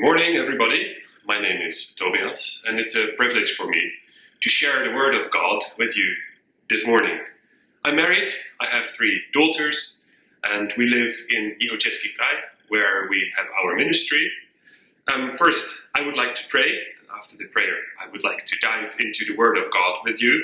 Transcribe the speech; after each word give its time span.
Good 0.00 0.06
morning, 0.06 0.36
everybody. 0.36 0.96
My 1.26 1.38
name 1.38 1.60
is 1.60 1.94
Tobias, 1.94 2.64
and 2.66 2.80
it's 2.80 2.96
a 2.96 3.08
privilege 3.18 3.52
for 3.52 3.66
me 3.66 3.92
to 4.40 4.48
share 4.48 4.82
the 4.82 4.94
Word 4.94 5.14
of 5.14 5.30
God 5.30 5.58
with 5.76 5.94
you 5.94 6.10
this 6.70 6.86
morning. 6.86 7.20
I'm 7.84 7.96
married, 7.96 8.32
I 8.60 8.66
have 8.68 8.86
three 8.86 9.20
daughters, 9.34 10.08
and 10.42 10.72
we 10.78 10.86
live 10.86 11.14
in 11.28 11.54
Ihocheski 11.60 12.16
where 12.68 13.08
we 13.10 13.30
have 13.36 13.48
our 13.62 13.76
ministry. 13.76 14.32
Um, 15.12 15.32
first, 15.32 15.88
I 15.94 16.00
would 16.00 16.16
like 16.16 16.34
to 16.36 16.48
pray, 16.48 16.78
after 17.14 17.36
the 17.36 17.48
prayer, 17.48 17.76
I 18.02 18.08
would 18.08 18.24
like 18.24 18.46
to 18.46 18.56
dive 18.62 18.96
into 19.00 19.26
the 19.26 19.36
Word 19.36 19.58
of 19.58 19.70
God 19.70 19.98
with 20.04 20.22
you. 20.22 20.42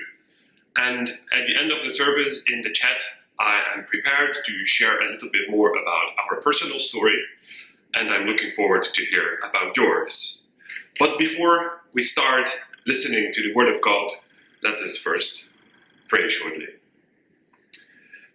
And 0.76 1.08
at 1.32 1.46
the 1.46 1.58
end 1.58 1.72
of 1.72 1.82
the 1.82 1.90
service 1.90 2.44
in 2.52 2.60
the 2.60 2.72
chat, 2.72 3.00
I 3.40 3.62
am 3.74 3.84
prepared 3.84 4.36
to 4.44 4.66
share 4.66 5.00
a 5.00 5.10
little 5.10 5.30
bit 5.32 5.48
more 5.48 5.70
about 5.70 6.12
our 6.30 6.42
personal 6.42 6.78
story 6.78 7.16
and 7.96 8.10
I'm 8.10 8.26
looking 8.26 8.50
forward 8.50 8.82
to 8.82 9.04
hear 9.06 9.38
about 9.48 9.76
yours. 9.76 10.44
But 10.98 11.18
before 11.18 11.80
we 11.94 12.02
start 12.02 12.50
listening 12.86 13.32
to 13.32 13.42
the 13.42 13.54
Word 13.54 13.74
of 13.74 13.80
God, 13.80 14.10
let 14.62 14.74
us 14.74 14.98
first 14.98 15.50
pray 16.08 16.28
shortly. 16.28 16.68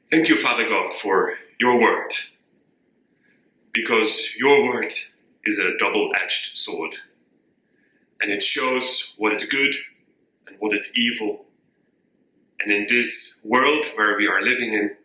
Thank 0.10 0.30
you, 0.30 0.36
Father 0.36 0.68
God, 0.68 0.92
for 0.92 1.36
your 1.60 1.80
Word, 1.80 2.10
because 3.72 4.36
your 4.38 4.66
Word 4.66 4.92
is 5.46 5.60
a 5.60 5.78
double 5.78 6.12
edged 6.22 6.58
sword, 6.58 6.96
and 8.20 8.32
it 8.32 8.42
shows 8.42 9.14
what 9.18 9.34
is 9.34 9.46
good 9.46 9.74
and 10.48 10.56
what 10.60 10.74
is 10.74 10.92
evil. 10.98 11.46
And 12.64 12.74
in 12.74 12.88
this 12.90 13.42
world 13.46 13.86
where 13.96 14.18
we 14.18 14.28
are 14.28 14.42
living 14.42 14.74
in, 14.74 14.96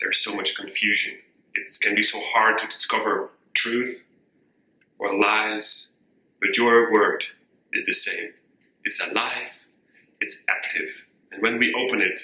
there's 0.00 0.18
so 0.18 0.34
much 0.34 0.56
confusion. 0.56 1.18
It 1.54 1.66
can 1.82 1.94
be 1.94 2.02
so 2.02 2.18
hard 2.20 2.58
to 2.58 2.66
discover 2.66 3.30
truth 3.62 4.08
or 4.98 5.16
lies, 5.16 5.96
but 6.40 6.56
your 6.56 6.92
word 6.92 7.24
is 7.72 7.86
the 7.86 7.92
same. 7.92 8.30
It's 8.84 9.00
alive, 9.06 9.68
it's 10.20 10.44
active, 10.48 11.06
and 11.30 11.42
when 11.42 11.58
we 11.58 11.72
open 11.74 12.02
it, 12.02 12.20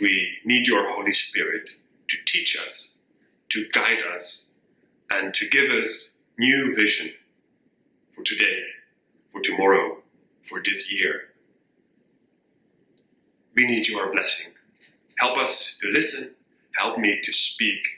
we 0.00 0.38
need 0.44 0.66
your 0.66 0.92
Holy 0.94 1.12
Spirit 1.12 1.70
to 2.08 2.16
teach 2.26 2.56
us, 2.66 3.00
to 3.48 3.66
guide 3.72 4.02
us, 4.14 4.52
and 5.10 5.32
to 5.34 5.48
give 5.48 5.70
us 5.70 6.22
new 6.38 6.74
vision 6.74 7.10
for 8.10 8.22
today, 8.22 8.62
for 9.26 9.40
tomorrow, 9.40 9.96
for 10.42 10.60
this 10.62 10.92
year. 10.92 11.30
We 13.56 13.66
need 13.66 13.88
your 13.88 14.12
blessing. 14.12 14.52
Help 15.18 15.38
us 15.38 15.78
to 15.80 15.90
listen, 15.90 16.34
help 16.76 16.98
me 16.98 17.20
to 17.22 17.32
speak 17.32 17.97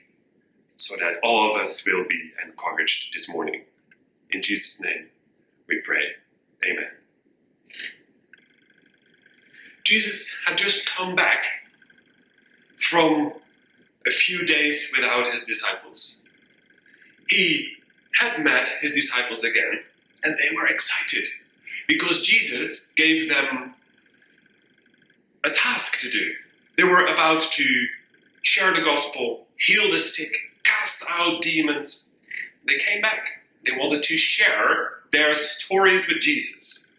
so 0.80 0.96
that 0.96 1.16
all 1.22 1.50
of 1.50 1.60
us 1.60 1.86
will 1.86 2.04
be 2.08 2.32
encouraged 2.42 3.12
this 3.12 3.28
morning. 3.28 3.62
In 4.30 4.40
Jesus' 4.40 4.82
name, 4.82 5.08
we 5.68 5.80
pray. 5.84 6.04
Amen. 6.64 6.90
Jesus 9.84 10.40
had 10.46 10.56
just 10.56 10.88
come 10.88 11.14
back 11.14 11.44
from 12.78 13.32
a 14.06 14.10
few 14.10 14.46
days 14.46 14.90
without 14.96 15.28
his 15.28 15.44
disciples. 15.44 16.24
He 17.28 17.74
had 18.14 18.42
met 18.42 18.68
his 18.80 18.94
disciples 18.94 19.44
again, 19.44 19.80
and 20.24 20.34
they 20.34 20.56
were 20.56 20.66
excited 20.66 21.26
because 21.86 22.22
Jesus 22.22 22.92
gave 22.96 23.28
them 23.28 23.74
a 25.44 25.50
task 25.50 26.00
to 26.00 26.10
do. 26.10 26.32
They 26.76 26.84
were 26.84 27.06
about 27.06 27.42
to 27.42 27.86
share 28.42 28.72
the 28.72 28.80
gospel, 28.80 29.46
heal 29.58 29.90
the 29.90 29.98
sick, 29.98 30.49
cast 30.70 31.04
out 31.10 31.42
demons. 31.42 32.14
They 32.66 32.78
came 32.78 33.00
back. 33.00 33.42
They 33.66 33.76
wanted 33.76 34.02
to 34.04 34.16
share 34.16 35.00
their 35.12 35.34
stories 35.34 36.08
with 36.08 36.20
Jesus. 36.20 36.92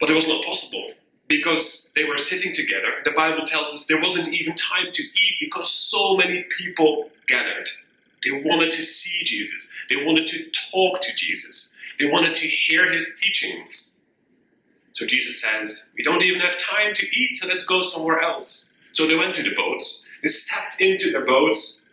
But 0.00 0.10
it 0.10 0.14
was 0.14 0.28
not 0.28 0.44
possible 0.44 0.92
because 1.28 1.92
they 1.94 2.04
were 2.04 2.18
sitting 2.18 2.52
together. 2.52 2.92
The 3.04 3.12
Bible 3.12 3.46
tells 3.46 3.68
us 3.68 3.86
there 3.86 4.00
wasn't 4.00 4.28
even 4.28 4.54
time 4.54 4.92
to 4.92 5.02
eat 5.02 5.36
because 5.40 5.70
so 5.70 6.16
many 6.16 6.44
people 6.58 7.10
gathered. 7.26 7.68
They 8.24 8.42
wanted 8.42 8.72
to 8.72 8.82
see 8.82 9.24
Jesus, 9.24 9.72
they 9.90 9.96
wanted 9.96 10.26
to 10.28 10.50
talk 10.72 11.00
to 11.02 11.14
Jesus, 11.14 11.76
they 11.98 12.06
wanted 12.06 12.34
to 12.36 12.46
hear 12.46 12.90
his 12.90 13.20
teachings. 13.22 14.00
So 14.92 15.06
Jesus 15.06 15.42
says, 15.42 15.92
We 15.96 16.04
don't 16.04 16.22
even 16.22 16.40
have 16.40 16.58
time 16.58 16.94
to 16.94 17.06
eat, 17.06 17.36
so 17.36 17.48
let's 17.48 17.64
go 17.64 17.82
somewhere 17.82 18.20
else. 18.20 18.76
So 18.92 19.06
they 19.06 19.16
went 19.16 19.34
to 19.34 19.42
the 19.42 19.54
boats, 19.54 20.08
they 20.22 20.28
stepped 20.28 20.80
into 20.80 21.12
the 21.12 21.20
boats, 21.20 21.83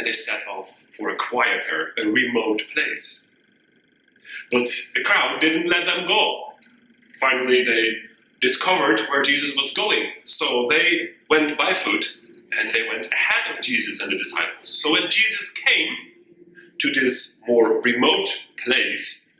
and 0.00 0.06
they 0.06 0.12
set 0.12 0.48
off 0.48 0.86
for 0.96 1.10
a 1.10 1.16
quieter, 1.16 1.92
a 2.02 2.06
remote 2.06 2.62
place. 2.72 3.30
But 4.50 4.66
the 4.94 5.02
crowd 5.02 5.42
didn't 5.42 5.68
let 5.68 5.84
them 5.84 6.06
go. 6.06 6.54
Finally, 7.20 7.64
they 7.64 7.96
discovered 8.40 9.00
where 9.10 9.20
Jesus 9.20 9.54
was 9.54 9.74
going, 9.74 10.06
so 10.24 10.68
they 10.70 11.10
went 11.28 11.58
by 11.58 11.74
foot 11.74 12.16
and 12.58 12.70
they 12.70 12.88
went 12.88 13.12
ahead 13.12 13.54
of 13.54 13.62
Jesus 13.62 14.00
and 14.00 14.10
the 14.10 14.16
disciples. 14.16 14.70
So 14.70 14.92
when 14.92 15.10
Jesus 15.10 15.52
came 15.52 15.94
to 16.78 16.90
this 16.92 17.38
more 17.46 17.82
remote 17.82 18.30
place, 18.64 19.34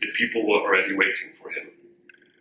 the 0.00 0.08
people 0.16 0.48
were 0.48 0.62
already 0.62 0.94
waiting 0.94 1.28
for 1.38 1.50
him. 1.50 1.68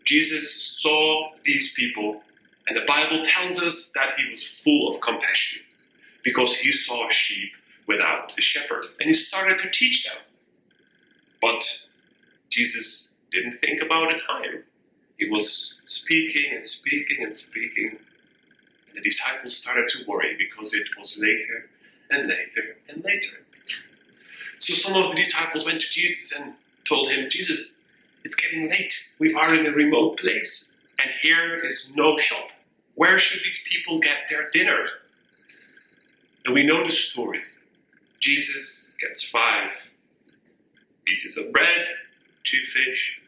Jesus 0.05 0.79
saw 0.81 1.31
these 1.43 1.73
people, 1.73 2.21
and 2.67 2.77
the 2.77 2.85
Bible 2.87 3.21
tells 3.25 3.61
us 3.61 3.91
that 3.95 4.17
he 4.17 4.31
was 4.31 4.61
full 4.61 4.87
of 4.87 5.01
compassion 5.01 5.61
because 6.23 6.57
he 6.57 6.71
saw 6.71 7.09
sheep 7.09 7.51
without 7.87 8.37
a 8.37 8.41
shepherd. 8.41 8.85
And 8.99 9.07
he 9.07 9.13
started 9.13 9.59
to 9.59 9.69
teach 9.69 10.05
them. 10.05 10.21
But 11.41 11.89
Jesus 12.49 13.19
didn't 13.31 13.53
think 13.53 13.81
about 13.81 14.13
a 14.13 14.17
time. 14.17 14.63
He 15.17 15.29
was 15.29 15.81
speaking 15.85 16.51
and 16.53 16.65
speaking 16.65 17.23
and 17.23 17.35
speaking. 17.35 17.97
And 18.87 18.97
the 18.97 19.01
disciples 19.01 19.57
started 19.57 19.87
to 19.89 20.05
worry 20.07 20.35
because 20.37 20.73
it 20.73 20.87
was 20.97 21.19
later 21.21 21.69
and 22.09 22.27
later 22.27 22.77
and 22.89 23.03
later. 23.03 23.37
So 24.59 24.73
some 24.73 25.01
of 25.01 25.11
the 25.11 25.15
disciples 25.15 25.65
went 25.65 25.81
to 25.81 25.89
Jesus 25.89 26.39
and 26.39 26.53
told 26.85 27.09
him, 27.09 27.29
Jesus, 27.29 27.83
it's 28.23 28.35
getting 28.35 28.69
late. 28.69 29.13
We 29.19 29.33
are 29.33 29.53
in 29.53 29.67
a 29.67 29.71
remote 29.71 30.17
place, 30.17 30.79
and 30.99 31.11
here 31.21 31.55
is 31.55 31.95
no 31.95 32.17
shop. 32.17 32.49
Where 32.95 33.19
should 33.19 33.43
these 33.43 33.67
people 33.69 33.99
get 33.99 34.27
their 34.29 34.49
dinner? 34.49 34.87
And 36.45 36.53
we 36.53 36.63
know 36.63 36.83
the 36.83 36.91
story. 36.91 37.41
Jesus 38.25 38.97
gets 38.99 39.29
five 39.29 39.93
pieces 41.05 41.37
of 41.37 41.53
bread, 41.53 41.85
two 42.43 42.57
fish. 42.57 43.21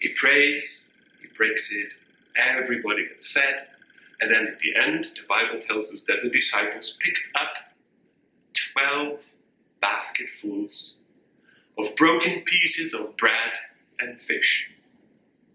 He 0.00 0.08
prays, 0.16 0.98
he 1.22 1.28
breaks 1.36 1.72
it, 1.72 1.92
everybody 2.34 3.06
gets 3.06 3.30
fed. 3.30 3.60
And 4.20 4.28
then 4.28 4.48
at 4.48 4.58
the 4.58 4.74
end, 4.74 5.04
the 5.04 5.22
Bible 5.28 5.60
tells 5.60 5.92
us 5.92 6.04
that 6.06 6.20
the 6.20 6.30
disciples 6.30 6.98
picked 7.00 7.28
up 7.36 7.54
12 8.74 9.24
basketfuls 9.80 10.98
of 11.78 11.94
broken 11.94 12.40
pieces 12.40 12.92
of 12.92 13.16
bread 13.16 13.52
and 14.00 14.20
fish. 14.20 14.74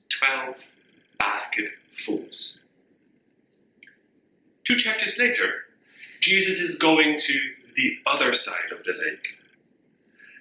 12 0.08 0.72
basketfuls. 1.20 2.62
Two 4.64 4.78
chapters 4.78 5.20
later, 5.20 5.66
Jesus 6.22 6.62
is 6.62 6.78
going 6.78 7.18
to 7.20 7.55
the 7.76 7.98
other 8.06 8.34
side 8.34 8.72
of 8.72 8.84
the 8.84 8.94
lake. 8.94 9.40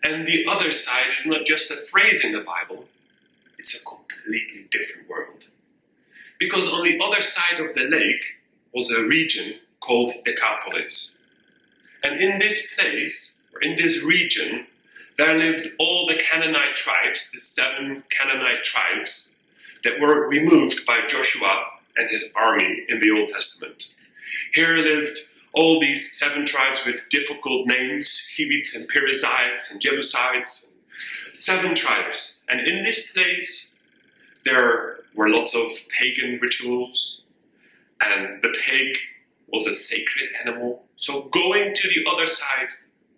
And 0.02 0.26
the 0.26 0.46
other 0.46 0.72
side 0.72 1.10
is 1.18 1.26
not 1.26 1.46
just 1.46 1.70
a 1.70 1.76
phrase 1.76 2.24
in 2.24 2.32
the 2.32 2.40
Bible, 2.40 2.84
it's 3.58 3.80
a 3.80 3.84
completely 3.84 4.66
different 4.70 5.08
world. 5.08 5.48
Because 6.38 6.70
on 6.72 6.82
the 6.82 7.00
other 7.02 7.22
side 7.22 7.60
of 7.60 7.74
the 7.74 7.84
lake 7.84 8.40
was 8.74 8.90
a 8.90 9.04
region 9.04 9.60
called 9.80 10.10
Decapolis. 10.24 11.18
And 12.02 12.20
in 12.20 12.38
this 12.38 12.74
place, 12.74 13.44
or 13.54 13.62
in 13.62 13.76
this 13.76 14.04
region, 14.04 14.66
there 15.16 15.38
lived 15.38 15.68
all 15.78 16.06
the 16.06 16.18
Canaanite 16.18 16.74
tribes, 16.74 17.30
the 17.30 17.38
seven 17.38 18.02
Canaanite 18.10 18.64
tribes 18.64 19.36
that 19.84 20.00
were 20.00 20.28
removed 20.28 20.84
by 20.86 21.06
Joshua 21.06 21.64
and 21.96 22.10
his 22.10 22.34
army 22.36 22.84
in 22.88 22.98
the 22.98 23.10
Old 23.10 23.28
Testament. 23.28 23.94
Here 24.54 24.76
lived 24.78 25.18
all 25.54 25.80
these 25.80 26.18
seven 26.18 26.44
tribes 26.44 26.84
with 26.84 27.08
difficult 27.10 27.66
names 27.66 28.34
Hivites 28.36 28.74
and 28.76 28.88
Perizzites 28.88 29.70
and 29.70 29.80
Jebusites, 29.80 30.76
seven 31.38 31.74
tribes. 31.74 32.42
And 32.48 32.60
in 32.60 32.84
this 32.84 33.12
place, 33.12 33.78
there 34.44 34.98
were 35.14 35.28
lots 35.28 35.54
of 35.54 35.70
pagan 35.90 36.38
rituals, 36.40 37.22
and 38.04 38.42
the 38.42 38.54
pig 38.64 38.96
was 39.52 39.66
a 39.66 39.72
sacred 39.72 40.30
animal. 40.44 40.84
So 40.96 41.28
going 41.28 41.74
to 41.74 41.88
the 41.88 42.10
other 42.10 42.26
side 42.26 42.70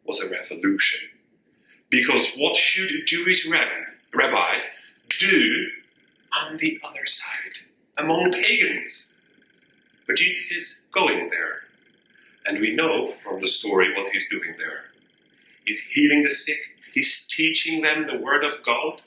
was 0.04 0.20
a 0.20 0.28
revolution. 0.28 1.08
Because 1.88 2.34
what 2.36 2.56
should 2.56 2.90
a 2.90 3.04
Jewish 3.04 3.48
rabbi 3.48 4.60
do 5.18 5.68
on 6.42 6.56
the 6.56 6.78
other 6.84 7.06
side, 7.06 7.52
among 7.96 8.32
pagans? 8.32 9.20
But 10.06 10.16
Jesus 10.16 10.52
is 10.52 10.88
going 10.92 11.28
there. 11.30 11.62
And 12.46 12.60
we 12.60 12.74
know 12.74 13.06
from 13.06 13.40
the 13.40 13.48
story 13.48 13.94
what 13.96 14.08
he's 14.12 14.30
doing 14.30 14.54
there. 14.58 14.84
He's 15.64 15.86
healing 15.88 16.22
the 16.22 16.30
sick, 16.30 16.60
He's 16.96 17.26
teaching 17.26 17.82
them 17.82 18.06
the 18.06 18.16
Word 18.16 18.42
of 18.42 18.62
God, 18.62 19.02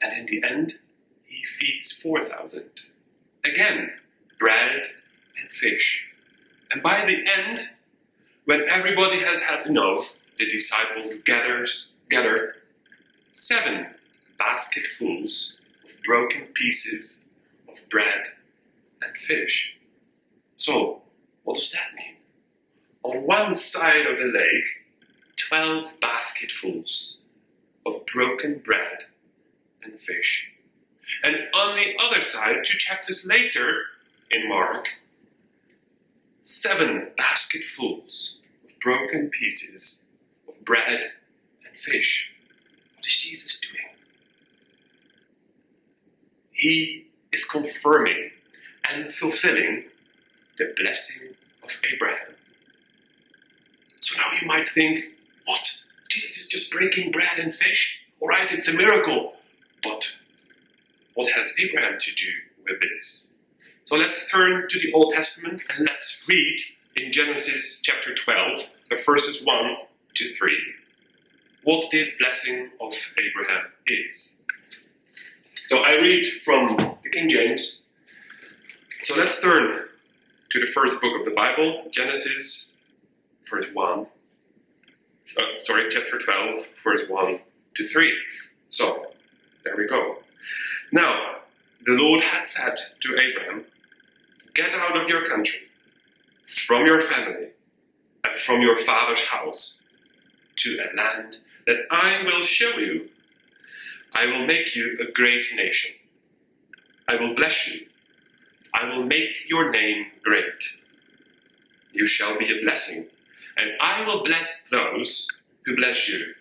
and 0.00 0.10
in 0.14 0.24
the 0.24 0.48
end, 0.48 0.72
he 1.26 1.44
feeds 1.44 1.92
4,000. 1.92 2.64
Again, 3.44 3.90
bread 4.38 4.84
and 5.38 5.50
fish. 5.50 6.14
And 6.70 6.82
by 6.82 7.04
the 7.04 7.22
end, 7.30 7.60
when 8.46 8.66
everybody 8.70 9.20
has 9.20 9.42
had 9.42 9.66
enough, 9.66 10.18
the 10.38 10.48
disciples 10.48 11.20
gathers, 11.20 11.92
gather 12.08 12.56
seven 13.32 13.88
basketfuls 14.38 15.58
of 15.84 16.02
broken 16.02 16.46
pieces 16.54 17.28
of 17.68 17.86
bread 17.90 18.24
and 19.02 19.14
fish. 19.14 19.78
So, 20.56 21.02
what 21.44 21.56
does 21.56 21.70
that 21.72 21.94
mean? 21.94 22.16
On 23.02 23.26
one 23.26 23.54
side 23.54 24.06
of 24.06 24.18
the 24.18 24.26
lake, 24.26 24.86
12 25.36 26.00
basketfuls 26.00 27.20
of 27.86 28.04
broken 28.06 28.58
bread 28.58 29.04
and 29.82 29.98
fish. 29.98 30.54
And 31.24 31.48
on 31.54 31.76
the 31.76 31.94
other 32.02 32.20
side, 32.20 32.58
two 32.64 32.78
chapters 32.78 33.26
later 33.28 33.82
in 34.30 34.48
Mark, 34.48 35.00
seven 36.40 37.08
basketfuls 37.16 38.42
of 38.64 38.78
broken 38.80 39.30
pieces 39.30 40.08
of 40.48 40.64
bread 40.64 41.04
and 41.66 41.76
fish. 41.76 42.34
What 42.96 43.06
is 43.06 43.16
Jesus 43.16 43.60
doing? 43.60 43.84
He 46.52 47.06
is 47.32 47.44
confirming 47.44 48.30
and 48.92 49.12
fulfilling 49.12 49.84
the 50.58 50.74
blessing 50.76 51.34
of 51.62 51.70
Abraham. 51.92 52.34
So 54.00 54.16
now 54.18 54.30
you 54.40 54.46
might 54.46 54.68
think, 54.68 55.00
what? 55.44 55.76
Jesus 56.08 56.38
is 56.38 56.48
just 56.48 56.72
breaking 56.72 57.12
bread 57.12 57.38
and 57.38 57.54
fish? 57.54 58.06
All 58.20 58.28
right, 58.28 58.52
it's 58.52 58.68
a 58.68 58.74
miracle. 58.74 59.34
But 59.82 60.20
what 61.14 61.30
has 61.32 61.54
Abraham 61.60 61.98
to 61.98 62.14
do 62.14 62.32
with 62.64 62.80
this? 62.80 63.34
So 63.84 63.96
let's 63.96 64.30
turn 64.30 64.66
to 64.68 64.78
the 64.78 64.92
Old 64.92 65.12
Testament 65.12 65.62
and 65.70 65.86
let's 65.86 66.26
read 66.28 66.58
in 66.96 67.12
Genesis 67.12 67.80
chapter 67.82 68.14
12, 68.14 68.76
the 68.88 68.96
verses 68.96 69.44
1 69.44 69.76
to 70.14 70.24
3, 70.34 70.52
what 71.64 71.90
this 71.90 72.18
blessing 72.18 72.70
of 72.80 72.92
Abraham 73.18 73.66
is. 73.86 74.44
So 75.54 75.82
I 75.82 75.92
read 75.92 76.26
from 76.26 76.76
the 77.02 77.10
King 77.10 77.28
James. 77.28 77.86
So 79.02 79.16
let's 79.16 79.40
turn 79.40 79.84
to 80.50 80.60
the 80.60 80.66
first 80.66 81.00
book 81.00 81.18
of 81.18 81.24
the 81.24 81.30
Bible, 81.30 81.84
Genesis, 81.90 82.78
verse 83.50 83.72
1. 83.72 84.06
Uh, 85.38 85.42
sorry, 85.58 85.88
chapter 85.90 86.18
12, 86.18 86.66
verse 86.82 87.08
1 87.08 87.40
to 87.74 87.84
3. 87.86 88.12
So, 88.68 89.06
there 89.64 89.76
we 89.76 89.86
go. 89.86 90.18
Now, 90.92 91.36
the 91.84 91.92
Lord 91.92 92.20
had 92.20 92.46
said 92.46 92.76
to 93.00 93.18
Abraham, 93.18 93.64
Get 94.54 94.74
out 94.74 95.00
of 95.00 95.08
your 95.08 95.24
country, 95.26 95.68
from 96.46 96.86
your 96.86 97.00
family, 97.00 97.48
and 98.24 98.36
from 98.36 98.60
your 98.60 98.76
father's 98.76 99.24
house, 99.26 99.90
to 100.56 100.78
a 100.78 100.96
land 100.96 101.36
that 101.66 101.86
I 101.90 102.22
will 102.24 102.42
show 102.42 102.76
you. 102.78 103.08
I 104.12 104.26
will 104.26 104.44
make 104.44 104.74
you 104.74 104.96
a 105.00 105.10
great 105.12 105.44
nation. 105.54 105.94
I 107.08 107.16
will 107.16 107.34
bless 107.34 107.68
you. 107.68 107.86
I 108.74 108.88
will 108.88 109.04
make 109.04 109.48
your 109.48 109.70
name 109.70 110.06
great. 110.22 110.82
You 111.92 112.06
shall 112.06 112.38
be 112.38 112.50
a 112.50 112.60
blessing, 112.60 113.06
and 113.60 113.72
I 113.80 114.04
will 114.04 114.22
bless 114.22 114.68
those 114.68 115.28
who 115.64 115.76
bless 115.76 116.08
you, 116.08 116.34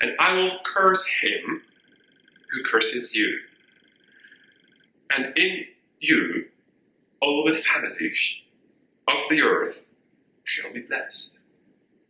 and 0.00 0.14
I 0.18 0.34
will 0.34 0.58
curse 0.64 1.06
him 1.06 1.62
who 2.50 2.62
curses 2.62 3.14
you. 3.14 3.38
And 5.14 5.36
in 5.36 5.64
you 6.00 6.46
all 7.20 7.44
the 7.44 7.54
families 7.54 8.42
of 9.08 9.18
the 9.28 9.42
earth 9.42 9.86
shall 10.44 10.72
be 10.72 10.80
blessed. 10.80 11.40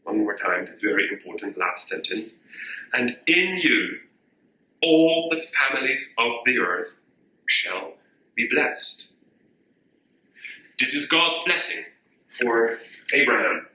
One 0.02 0.18
more 0.18 0.34
time, 0.34 0.66
this 0.66 0.82
very 0.82 1.08
important 1.08 1.56
last 1.56 1.88
sentence. 1.88 2.38
And 2.92 3.18
in 3.26 3.58
you 3.58 3.98
all 4.82 5.28
the 5.30 5.38
families 5.38 6.14
of 6.18 6.36
the 6.44 6.58
earth 6.58 7.00
shall 7.46 7.94
be 8.34 8.46
blessed. 8.48 9.12
This 10.78 10.94
is 10.94 11.08
God's 11.08 11.42
blessing 11.44 11.84
for 12.28 12.76
Abraham. 13.14 13.65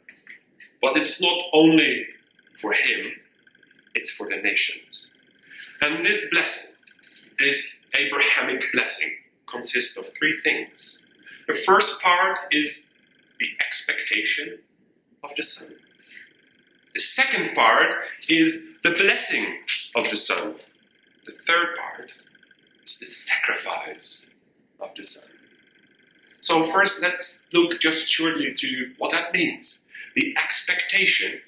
But 0.81 0.97
it's 0.97 1.21
not 1.21 1.39
only 1.53 2.07
for 2.55 2.73
him, 2.73 3.05
it's 3.93 4.09
for 4.09 4.27
the 4.27 4.37
nations. 4.37 5.11
And 5.81 6.03
this 6.03 6.29
blessing, 6.31 6.75
this 7.39 7.85
Abrahamic 7.95 8.63
blessing, 8.73 9.11
consists 9.45 9.97
of 9.97 10.05
three 10.17 10.35
things. 10.37 11.07
The 11.47 11.53
first 11.53 12.01
part 12.01 12.39
is 12.51 12.93
the 13.39 13.47
expectation 13.65 14.59
of 15.23 15.35
the 15.35 15.43
Son. 15.43 15.75
The 16.93 16.99
second 16.99 17.55
part 17.55 17.93
is 18.29 18.71
the 18.83 18.91
blessing 18.91 19.57
of 19.95 20.09
the 20.09 20.17
Son. 20.17 20.55
The 21.25 21.31
third 21.31 21.75
part 21.75 22.17
is 22.85 22.99
the 22.99 23.05
sacrifice 23.05 24.33
of 24.79 24.93
the 24.95 25.03
Son. 25.03 25.31
So, 26.41 26.63
first, 26.63 27.01
let's 27.03 27.47
look 27.53 27.79
just 27.79 28.07
shortly 28.07 28.51
to 28.53 28.93
what 28.97 29.11
that 29.11 29.33
means 29.33 29.90
the 30.21 30.37
expectation 30.37 31.41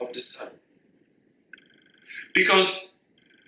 of 0.00 0.12
the 0.12 0.20
Son. 0.20 0.52
Because 2.34 3.02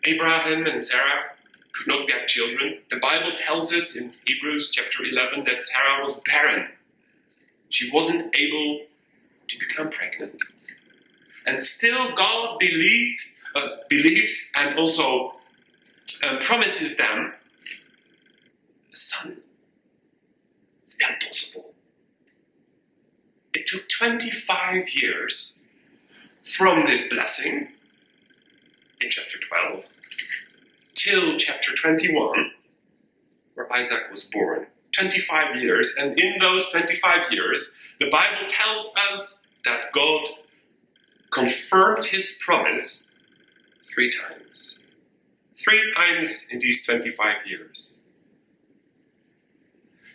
Abraham 0.05 0.67
and 0.67 0.83
Sarah 0.83 1.25
could 1.73 1.89
not 1.89 2.09
get 2.09 2.27
children, 2.27 2.79
the 2.91 2.99
Bible 2.99 3.33
tells 3.37 3.73
us 3.75 3.97
in 3.97 4.15
Hebrews 4.27 4.71
chapter 4.71 5.05
11 5.05 5.45
that 5.45 5.61
Sarah 5.61 6.01
was 6.01 6.23
barren. 6.23 6.69
She 7.69 7.91
wasn't 7.93 8.35
able 8.35 8.87
to 9.49 9.59
become 9.59 9.91
pregnant. 9.91 10.41
And 11.47 11.61
still, 11.61 12.13
God 12.13 12.59
believes, 12.59 13.33
uh, 13.55 13.69
believes 13.91 14.53
and 14.57 14.79
also 14.79 15.35
uh, 16.25 16.37
promises 16.41 16.97
them 16.97 17.35
a 18.93 18.97
son. 18.97 19.43
It's 20.83 20.99
impossible. 20.99 21.72
It 23.55 23.67
took 23.67 23.89
25 23.89 24.95
years 24.95 25.65
from 26.43 26.87
this 26.87 27.09
blessing 27.13 27.69
in 29.01 29.11
chapter 29.11 29.39
12 29.39 29.93
till 30.95 31.37
chapter 31.37 31.75
21, 31.75 32.53
where 33.55 33.73
Isaac 33.73 34.11
was 34.11 34.25
born. 34.25 34.67
25 34.93 35.57
years, 35.57 35.97
and 35.99 36.19
in 36.19 36.39
those 36.39 36.71
25 36.71 37.33
years, 37.33 37.77
the 37.99 38.11
Bible 38.11 38.47
tells 38.49 38.93
us 39.11 39.47
that 39.65 39.91
God 39.93 40.21
confirmed 41.31 42.05
his 42.05 42.39
promise 42.45 43.13
three 43.87 44.11
times. 44.11 44.85
Three 45.57 45.93
times 45.97 46.49
in 46.53 46.59
these 46.59 46.85
25 46.85 47.47
years. 47.47 48.07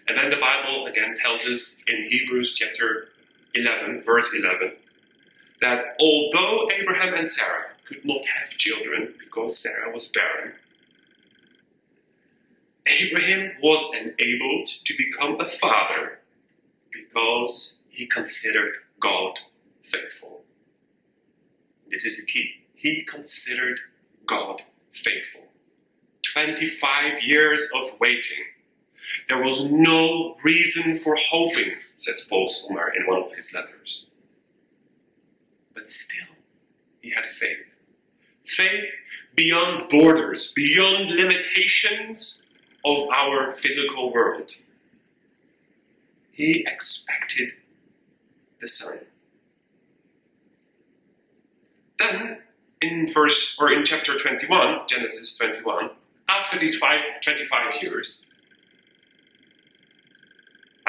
And 0.07 0.17
then 0.17 0.29
the 0.29 0.37
Bible 0.37 0.85
again 0.85 1.13
tells 1.15 1.45
us 1.47 1.83
in 1.87 2.03
Hebrews 2.07 2.55
chapter 2.55 3.09
11, 3.57 4.03
verse 4.03 4.33
11, 4.37 4.73
that 5.61 5.95
although 5.99 6.69
Abraham 6.79 7.13
and 7.13 7.27
Sarah 7.27 7.65
could 7.85 8.03
not 8.05 8.25
have 8.25 8.49
children 8.51 9.13
because 9.19 9.57
Sarah 9.57 9.91
was 9.91 10.09
barren, 10.09 10.53
Abraham 12.87 13.51
was 13.61 13.83
enabled 13.93 14.67
to 14.67 14.93
become 14.97 15.39
a 15.41 15.47
father 15.47 16.19
because 16.91 17.83
he 17.89 18.05
considered 18.05 18.75
God 18.99 19.39
faithful. 19.81 20.43
This 21.89 22.05
is 22.05 22.19
the 22.19 22.31
key. 22.31 22.51
He 22.75 23.03
considered 23.03 23.79
God 24.25 24.61
faithful. 24.91 25.43
25 26.23 27.23
years 27.23 27.69
of 27.75 27.99
waiting. 27.99 28.43
There 29.27 29.41
was 29.43 29.69
no 29.69 30.35
reason 30.43 30.97
for 30.97 31.17
hoping, 31.29 31.73
says 31.95 32.27
Paul 32.29 32.47
Sommer 32.47 32.93
in 32.95 33.07
one 33.07 33.21
of 33.21 33.33
his 33.33 33.53
letters. 33.53 34.11
But 35.73 35.89
still, 35.89 36.35
he 37.01 37.11
had 37.11 37.25
faith. 37.25 37.75
Faith 38.43 38.93
beyond 39.35 39.87
borders, 39.89 40.51
beyond 40.53 41.11
limitations 41.11 42.45
of 42.83 43.07
our 43.09 43.49
physical 43.51 44.11
world. 44.11 44.51
He 46.31 46.65
expected 46.67 47.51
the 48.59 48.67
Son. 48.67 48.99
Then, 51.97 52.39
in 52.81 53.07
verse 53.07 53.57
or 53.59 53.71
in 53.71 53.83
chapter 53.83 54.15
21, 54.15 54.81
Genesis 54.87 55.37
21, 55.37 55.89
after 56.29 56.59
these 56.59 56.77
five, 56.77 56.99
25 57.21 57.81
years, 57.81 58.26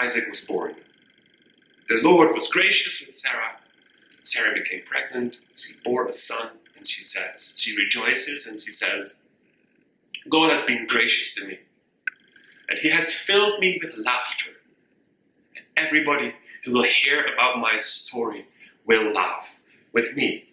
Isaac 0.00 0.28
was 0.30 0.44
born. 0.44 0.76
The 1.88 2.00
Lord 2.02 2.32
was 2.32 2.48
gracious 2.48 3.04
with 3.04 3.14
Sarah. 3.14 3.56
Sarah 4.22 4.54
became 4.54 4.82
pregnant. 4.84 5.38
She 5.54 5.74
bore 5.84 6.06
a 6.06 6.12
son, 6.12 6.50
and 6.76 6.86
she 6.86 7.02
says, 7.02 7.56
she 7.58 7.76
rejoices 7.76 8.46
and 8.46 8.60
she 8.60 8.70
says, 8.72 9.24
God 10.28 10.52
has 10.52 10.62
been 10.64 10.86
gracious 10.86 11.34
to 11.36 11.46
me, 11.46 11.58
and 12.68 12.78
He 12.78 12.90
has 12.90 13.12
filled 13.12 13.58
me 13.60 13.80
with 13.82 13.96
laughter. 13.96 14.50
And 15.56 15.64
everybody 15.76 16.34
who 16.64 16.72
will 16.72 16.84
hear 16.84 17.24
about 17.34 17.58
my 17.58 17.76
story 17.76 18.46
will 18.86 19.12
laugh 19.12 19.60
with 19.92 20.14
me. 20.14 20.44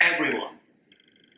Everyone, 0.00 0.56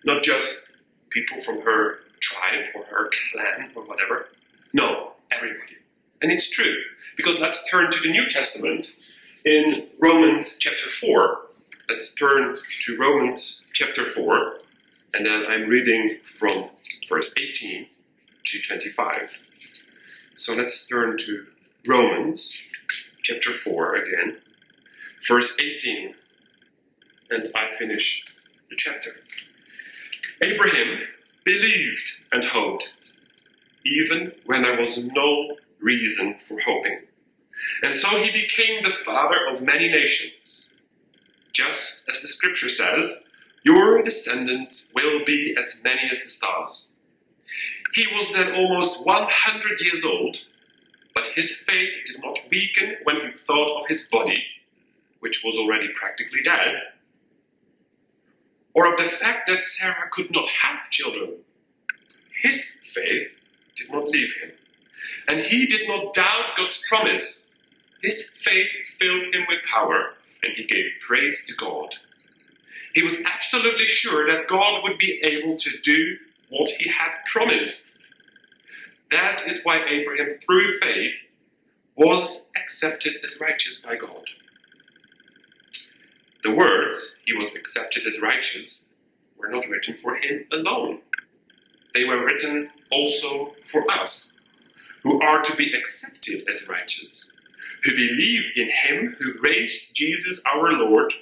not 0.05 0.23
just 0.23 0.77
people 1.11 1.41
from 1.41 1.63
her 1.63 1.99
tribe 2.21 2.67
or 2.75 2.85
her 2.85 3.11
clan 3.33 3.71
or 3.75 3.85
whatever. 3.85 4.29
No, 4.73 5.13
everybody. 5.31 5.77
And 6.23 6.31
it's 6.31 6.49
true, 6.49 6.77
because 7.17 7.41
let's 7.41 7.69
turn 7.69 7.91
to 7.91 8.01
the 8.01 8.13
New 8.13 8.29
Testament 8.29 8.93
in 9.45 9.89
Romans 9.99 10.57
chapter 10.57 10.89
4. 10.89 11.39
Let's 11.89 12.15
turn 12.15 12.55
to 12.83 12.97
Romans 12.97 13.69
chapter 13.73 14.07
4, 14.07 14.59
and 15.15 15.27
then 15.27 15.45
I'm 15.49 15.69
reading 15.69 16.19
from 16.23 16.71
verse 17.09 17.35
18 17.37 17.89
to 18.45 18.63
25. 18.63 19.49
So 20.37 20.55
let's 20.55 20.87
turn 20.87 21.19
to 21.19 21.47
Romans 21.89 22.71
chapter 23.23 23.51
4 23.51 23.97
again, 23.97 24.37
verse 25.27 25.59
18, 25.61 26.15
and 27.31 27.49
I 27.57 27.73
finish 27.73 28.25
the 28.71 28.77
chapter. 28.77 29.11
Abraham 30.41 31.01
believed 31.43 32.25
and 32.31 32.45
hoped, 32.45 32.95
even 33.85 34.33
when 34.47 34.63
there 34.63 34.81
was 34.81 35.05
no 35.05 35.57
reason 35.83 36.35
for 36.35 36.59
hoping. 36.61 37.01
And 37.83 37.95
so 37.95 38.09
he 38.09 38.33
became 38.33 38.83
the 38.83 38.91
father 38.91 39.39
of 39.51 39.63
many 39.63 39.89
nations. 39.91 40.75
Just 41.53 42.09
as 42.09 42.21
the 42.21 42.29
scripture 42.29 42.69
says, 42.69 43.25
Your 43.65 44.03
descendants 44.03 44.93
will 44.95 45.25
be 45.25 45.55
as 45.59 45.83
many 45.85 46.09
as 46.11 46.23
the 46.23 46.29
stars. 46.29 47.01
He 47.93 48.07
was 48.15 48.33
then 48.33 48.55
almost 48.55 49.05
100 49.07 49.81
years 49.81 50.05
old, 50.05 50.45
but 51.15 51.27
his 51.27 51.55
faith 51.55 51.93
did 52.07 52.23
not 52.23 52.41
weaken 52.51 52.97
when 53.05 53.21
he 53.21 53.33
thought 53.33 53.79
of 53.79 53.87
his 53.87 54.09
body, 54.09 54.43
which 55.21 55.45
was 55.45 55.57
already 55.57 55.89
practically 55.95 56.43
dead, 56.43 56.77
or 58.75 58.91
of 58.91 58.97
the 58.97 59.05
fact 59.05 59.47
that 59.47 59.61
Sarah 59.61 60.09
could 60.11 60.31
not 60.31 60.49
have 60.49 60.89
children. 60.89 61.35
His 62.43 62.83
faith 62.95 63.35
did 63.77 63.93
not 63.93 64.09
leave 64.09 64.35
him, 64.43 64.53
and 65.29 65.41
he 65.41 65.67
did 65.67 65.89
not 65.89 66.15
doubt 66.15 66.57
God's 66.57 66.83
promise. 66.89 67.57
His 68.03 68.31
faith 68.31 68.69
filled 68.99 69.23
him 69.35 69.47
with 69.49 69.63
power, 69.65 70.15
and 70.43 70.55
he 70.55 70.65
gave 70.65 70.93
praise 71.01 71.47
to 71.47 71.55
God. 71.55 71.95
He 72.95 73.03
was 73.03 73.25
absolutely 73.25 73.87
sure 73.87 74.27
that 74.27 74.49
God 74.49 74.83
would 74.83 74.99
be 74.99 75.21
able 75.23 75.57
to 75.57 75.71
do 75.83 76.17
what 76.51 76.69
he 76.69 76.91
had 76.91 77.11
promised. 77.27 77.99
That 79.11 79.43
is 79.47 79.63
why 79.65 79.85
Abraham, 79.85 80.29
through 80.31 80.79
faith, 80.79 81.15
was 81.97 82.51
accepted 82.57 83.15
as 83.25 83.41
righteous 83.41 83.81
by 83.81 83.97
God. 83.97 84.29
The 86.43 86.51
words, 86.51 87.21
he 87.25 87.33
was 87.33 87.55
accepted 87.55 88.07
as 88.07 88.21
righteous, 88.21 88.93
were 89.39 89.49
not 89.49 89.69
written 89.69 89.95
for 89.95 90.17
him 90.17 90.47
alone. 90.53 91.01
They 91.95 92.05
were 92.05 92.25
written 92.25 92.71
also 92.91 93.55
for 93.65 93.89
us, 93.91 94.32
who 95.03 95.21
are 95.23 95.43
to 95.43 95.57
be 95.57 95.73
accepted 95.73 96.49
as 96.49 96.69
righteous, 96.69 97.37
who 97.85 97.93
believe 97.93 98.53
in 98.57 98.71
him 98.71 99.17
who 99.19 99.41
raised 99.41 99.97
Jesus 99.97 100.43
our 100.47 100.73
Lord 100.73 101.13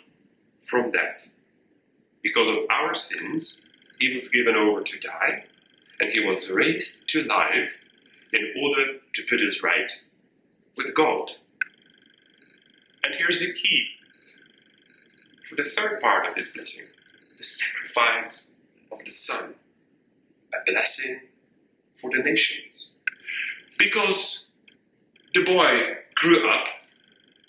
from 0.61 0.91
death. 0.91 1.33
Because 2.23 2.49
of 2.49 2.59
our 2.71 2.95
sins, 2.95 3.69
he 3.99 4.13
was 4.13 4.29
given 4.29 4.55
over 4.55 4.83
to 4.83 5.01
die, 5.01 5.45
and 6.01 6.13
he 6.13 6.21
was 6.21 6.51
raised 6.51 7.09
to 7.11 7.23
life 7.25 7.83
in 8.33 8.53
order 8.63 8.99
to 9.13 9.23
put 9.29 9.41
us 9.41 9.63
right 9.63 9.93
with 10.77 10.95
God. 10.95 11.33
And 13.05 13.15
here's 13.15 13.41
the 13.41 13.53
key 13.53 13.87
for 15.49 15.57
the 15.57 15.65
third 15.65 16.01
part 16.01 16.29
of 16.29 16.35
this 16.35 16.55
blessing 16.55 16.87
the 17.37 17.43
sacrifice 17.43 18.57
of 18.93 19.05
the 19.05 19.11
Son, 19.11 19.55
a 20.53 20.71
blessing 20.71 21.23
for 21.95 22.11
the 22.11 22.19
nations. 22.19 22.90
Because 23.81 24.51
the 25.33 25.43
boy 25.43 25.95
grew 26.15 26.47
up, 26.51 26.67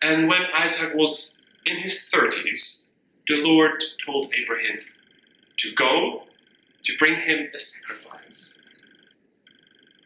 and 0.02 0.30
when 0.30 0.44
Isaac 0.56 0.96
was 0.96 1.42
in 1.66 1.76
his 1.76 2.10
30s, 2.10 2.88
the 3.28 3.44
Lord 3.44 3.84
told 4.06 4.34
Abraham 4.34 4.80
to 5.58 5.76
go 5.76 6.24
to 6.84 6.98
bring 6.98 7.16
him 7.16 7.50
a 7.54 7.60
sacrifice. 7.60 8.62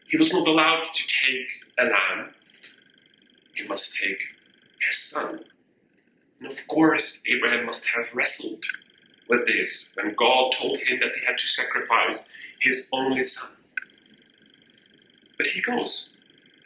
He 0.08 0.16
was 0.16 0.32
not 0.32 0.48
allowed 0.48 0.86
to 0.92 1.06
take 1.06 1.48
a 1.78 1.84
lamb, 1.84 2.34
he 3.54 3.68
must 3.68 3.96
take 3.96 4.20
his 4.80 4.98
son. 4.98 5.44
And 6.40 6.50
of 6.50 6.66
course, 6.66 7.22
Abraham 7.28 7.66
must 7.66 7.86
have 7.90 8.12
wrestled 8.16 8.64
with 9.28 9.46
this 9.46 9.94
when 9.94 10.16
God 10.16 10.50
told 10.50 10.78
him 10.78 10.98
that 10.98 11.14
he 11.14 11.24
had 11.24 11.38
to 11.38 11.46
sacrifice 11.46 12.32
his 12.58 12.90
only 12.92 13.22
son. 13.22 13.52
But 15.38 15.46
he 15.46 15.60
goes, 15.60 16.15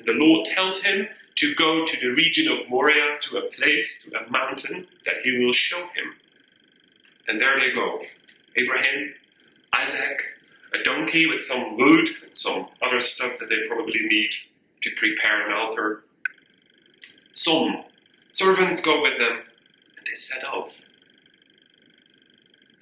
and 0.01 0.09
the 0.09 0.25
Lord 0.25 0.47
tells 0.47 0.83
him 0.83 1.07
to 1.37 1.55
go 1.55 1.85
to 1.85 2.01
the 2.01 2.15
region 2.15 2.51
of 2.51 2.69
Moriah, 2.71 3.19
to 3.21 3.39
a 3.39 3.51
place, 3.51 4.09
to 4.09 4.19
a 4.19 4.31
mountain 4.31 4.89
that 5.05 5.17
he 5.23 5.45
will 5.45 5.53
show 5.53 5.81
him. 5.95 6.15
And 7.29 7.39
there 7.39 7.59
they 7.59 7.71
go 7.71 8.01
Abraham, 8.57 9.15
Isaac, 9.75 10.23
a 10.75 10.83
donkey 10.83 11.27
with 11.27 11.43
some 11.43 11.77
wood 11.77 12.09
and 12.25 12.37
some 12.37 12.67
other 12.83 12.99
stuff 12.99 13.39
that 13.39 13.49
they 13.49 13.69
probably 13.69 14.01
need 14.07 14.31
to 14.83 14.91
prepare 14.97 15.47
an 15.47 15.53
altar. 15.53 16.05
Some 17.33 17.85
servants 18.33 18.81
go 18.81 19.03
with 19.03 19.19
them, 19.19 19.33
and 19.97 20.07
they 20.07 20.15
set 20.15 20.45
off. 20.45 20.81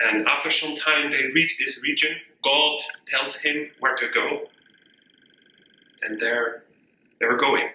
And 0.00 0.26
after 0.26 0.50
some 0.50 0.76
time, 0.76 1.10
they 1.10 1.30
reach 1.34 1.58
this 1.58 1.82
region. 1.82 2.16
God 2.42 2.80
tells 3.06 3.40
him 3.40 3.70
where 3.80 3.96
to 3.96 4.08
go, 4.08 4.48
and 6.02 6.18
there 6.20 6.62
they're 7.20 7.36
going. 7.36 7.68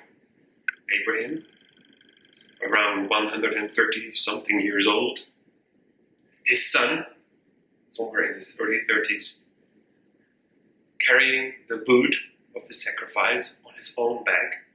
Abraham, 0.99 1.43
around 2.67 3.09
130 3.09 4.13
something 4.13 4.59
years 4.59 4.87
old, 4.87 5.19
his 6.45 6.71
son, 6.71 7.05
somewhere 7.89 8.29
in 8.29 8.35
his 8.35 8.59
early 8.61 8.79
30s, 8.89 9.47
carrying 10.99 11.53
the 11.67 11.83
wood 11.87 12.15
of 12.55 12.67
the 12.67 12.73
sacrifice 12.73 13.61
on 13.65 13.73
his 13.75 13.95
own 13.97 14.23
back, 14.23 14.65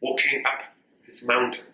walking 0.00 0.44
up 0.46 0.60
this 1.06 1.26
mountain. 1.26 1.72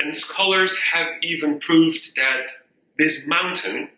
And 0.00 0.14
scholars 0.14 0.78
have 0.78 1.14
even 1.22 1.58
proved 1.58 2.16
that 2.16 2.48
this 2.98 3.28
mountain 3.28 3.90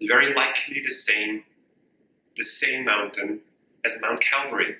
is 0.00 0.08
very 0.08 0.34
likely 0.34 0.80
the 0.82 0.90
same, 0.90 1.44
the 2.36 2.44
same 2.44 2.84
mountain 2.84 3.40
as 3.84 4.00
Mount 4.00 4.20
Calvary, 4.20 4.76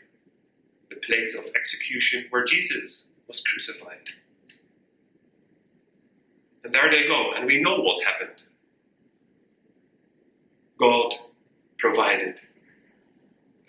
the 0.91 0.97
place 0.97 1.37
of 1.39 1.55
execution 1.55 2.25
where 2.31 2.45
Jesus 2.45 3.15
was 3.27 3.43
crucified. 3.43 4.11
And 6.65 6.73
there 6.73 6.91
they 6.91 7.07
go, 7.07 7.33
and 7.33 7.47
we 7.47 7.61
know 7.61 7.81
what 7.81 8.05
happened. 8.05 8.43
God 10.79 11.15
provided 11.79 12.41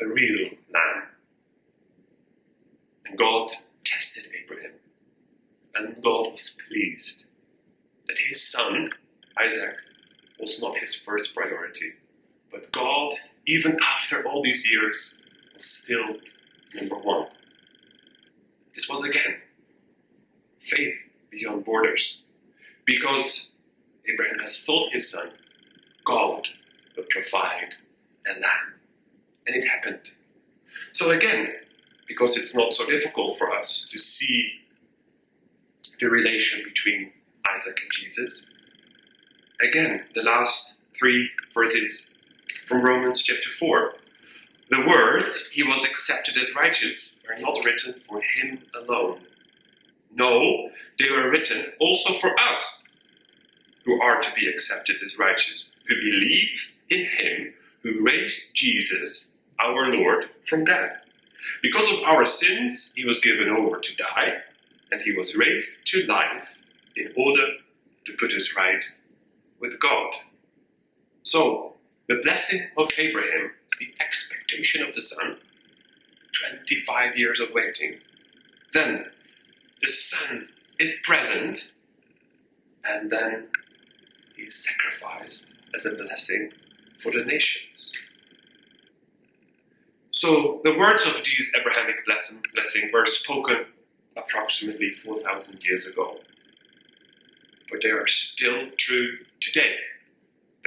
a 0.02 0.08
real 0.08 0.50
lamb. 0.74 1.04
And 3.06 3.18
God 3.18 3.50
tested 3.84 4.32
Abraham. 4.44 4.72
And 5.76 6.04
God 6.04 6.32
was 6.32 6.60
pleased 6.68 7.28
that 8.08 8.18
his 8.18 8.46
son, 8.46 8.92
Isaac, 9.40 9.76
was 10.40 10.62
not 10.62 10.78
his 10.78 10.96
first 10.96 11.36
priority. 11.36 11.94
But 12.52 12.72
God, 12.72 13.14
even 13.46 13.78
after 13.82 14.28
all 14.28 14.44
these 14.44 14.70
years, 14.72 15.24
was 15.54 15.66
still 15.66 16.16
number 16.76 16.96
one. 16.96 17.28
This 18.74 18.90
was 18.90 19.04
again 19.08 19.38
faith 20.58 21.10
beyond 21.32 21.66
borders. 21.66 22.24
Because 22.86 23.56
Abraham 24.12 24.40
has 24.40 24.66
told 24.66 24.92
his 24.92 25.12
son, 25.12 25.32
God 26.06 26.48
will 26.96 27.06
provide 27.10 27.76
a 28.28 28.34
lamb. 28.34 28.74
And 29.48 29.56
it 29.56 29.68
happened. 29.68 30.12
So 30.94 31.12
again, 31.12 31.54
because 32.08 32.38
it's 32.38 32.56
not 32.56 32.74
so 32.74 32.86
difficult 32.86 33.38
for 33.38 33.54
us 33.56 33.88
to 33.92 34.00
see 34.00 34.52
the 36.00 36.10
relation 36.10 36.64
between 36.64 37.12
Isaac 37.54 37.78
and 37.82 37.92
Jesus, 37.92 38.52
again, 39.62 40.04
the 40.14 40.24
last 40.24 40.86
three 40.98 41.30
verses 41.54 42.18
from 42.66 42.82
Romans 42.84 43.22
chapter 43.22 43.50
4. 43.50 43.94
The 44.70 44.86
words, 44.88 45.52
he 45.52 45.64
was 45.64 45.84
accepted 45.84 46.38
as 46.38 46.56
righteous, 46.56 47.16
were 47.28 47.42
not 47.42 47.64
written 47.66 47.94
for 47.94 48.22
him 48.22 48.60
alone. 48.80 49.20
No, 50.14 50.70
they 50.98 51.10
were 51.10 51.30
written 51.32 51.64
also 51.80 52.14
for 52.14 52.40
us, 52.40 52.88
who 53.86 54.02
are 54.02 54.20
to 54.20 54.34
be 54.36 54.48
accepted 54.48 54.98
as 55.04 55.18
righteous, 55.18 55.76
who 55.88 55.96
believe 55.96 56.76
in 56.90 57.06
him 57.06 57.54
who 57.84 58.04
raised 58.06 58.56
Jesus, 58.56 59.36
our 59.60 59.92
Lord, 59.92 60.26
from 60.44 60.66
death. 60.66 61.00
Because 61.62 61.90
of 61.92 62.04
our 62.04 62.26
sins, 62.26 62.94
he 62.96 63.06
was 63.06 63.20
given 63.20 63.50
over 63.50 63.80
to 63.80 63.96
die, 63.96 64.34
and 64.92 65.02
he 65.02 65.14
was 65.14 65.38
raised 65.38 65.88
to 65.88 66.06
life 66.06 66.62
in 66.96 67.12
order 67.16 67.46
to 68.06 68.14
put 68.20 68.34
us 68.34 68.56
right 68.56 68.84
with 69.60 69.80
God. 69.80 70.14
So, 71.24 71.69
the 72.10 72.20
blessing 72.24 72.62
of 72.76 72.90
Abraham 72.98 73.52
is 73.72 73.80
the 73.80 74.04
expectation 74.04 74.84
of 74.84 74.96
the 74.96 75.02
Son, 75.02 75.38
25 76.66 77.16
years 77.16 77.40
of 77.40 77.54
waiting. 77.54 78.00
Then 78.74 79.06
the 79.80 79.88
Son 79.88 80.50
is 80.80 81.02
present, 81.06 81.74
and 82.84 83.12
then 83.12 83.50
he 84.36 84.42
is 84.42 84.56
sacrificed 84.56 85.60
as 85.76 85.86
a 85.86 85.96
blessing 85.96 86.52
for 86.98 87.12
the 87.12 87.24
nations. 87.24 87.94
So 90.10 90.62
the 90.64 90.78
words 90.78 91.06
of 91.06 91.24
these 91.24 91.54
Abrahamic 91.58 92.06
blessing, 92.06 92.42
were 92.92 93.06
spoken 93.06 93.66
approximately 94.18 94.90
4,000 94.90 95.64
years 95.64 95.88
ago. 95.88 96.18
But 97.72 97.84
they 97.84 97.92
are 97.92 98.08
still 98.08 98.72
true 98.78 99.20
today. 99.40 99.76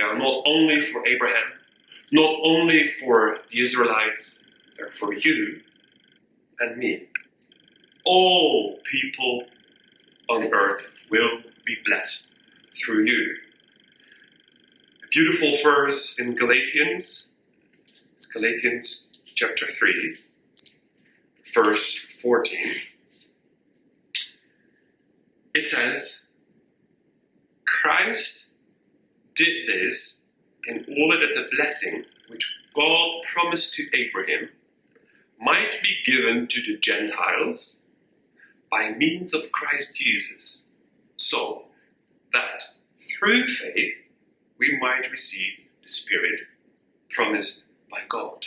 Are 0.02 0.18
not 0.18 0.42
only 0.47 0.80
for 0.80 1.06
Abraham, 1.06 1.52
not 2.11 2.35
only 2.44 2.87
for 2.87 3.38
the 3.50 3.61
Israelites, 3.61 4.47
they're 4.76 4.90
for 4.90 5.14
you 5.14 5.61
and 6.61 6.76
me. 6.76 7.06
All 8.04 8.80
people 8.85 9.47
on 10.28 10.52
earth 10.52 10.92
will 11.11 11.40
be 11.64 11.76
blessed 11.85 12.38
through 12.75 13.04
you. 13.04 13.37
A 15.04 15.09
beautiful 15.09 15.52
verse 15.62 16.18
in 16.18 16.35
Galatians. 16.35 17.37
It's 18.12 18.26
Galatians 18.26 19.23
chapter 19.35 19.66
3, 19.66 20.16
verse 21.54 21.97
14. 22.23 22.59
It 25.54 25.66
says, 25.66 26.30
Christ 27.64 28.41
did 29.42 29.68
this 29.68 30.28
in 30.66 30.84
order 31.02 31.18
that 31.26 31.34
the 31.34 31.49
blessing 31.56 32.04
which 32.28 32.64
God 32.75 33.22
promised 33.32 33.75
to 33.75 33.84
Abraham 33.94 34.49
might 35.40 35.76
be 35.82 35.96
given 36.04 36.46
to 36.46 36.62
the 36.62 36.78
Gentiles 36.78 37.84
by 38.70 38.92
means 38.92 39.34
of 39.34 39.50
Christ 39.52 39.96
Jesus, 39.96 40.68
so 41.16 41.64
that 42.32 42.62
through 42.94 43.46
faith 43.46 43.94
we 44.58 44.78
might 44.80 45.11
receive 45.11 45.64
the 45.82 45.88
Spirit 45.88 46.40
promised 47.11 47.68
by 47.90 48.00
God. 48.08 48.46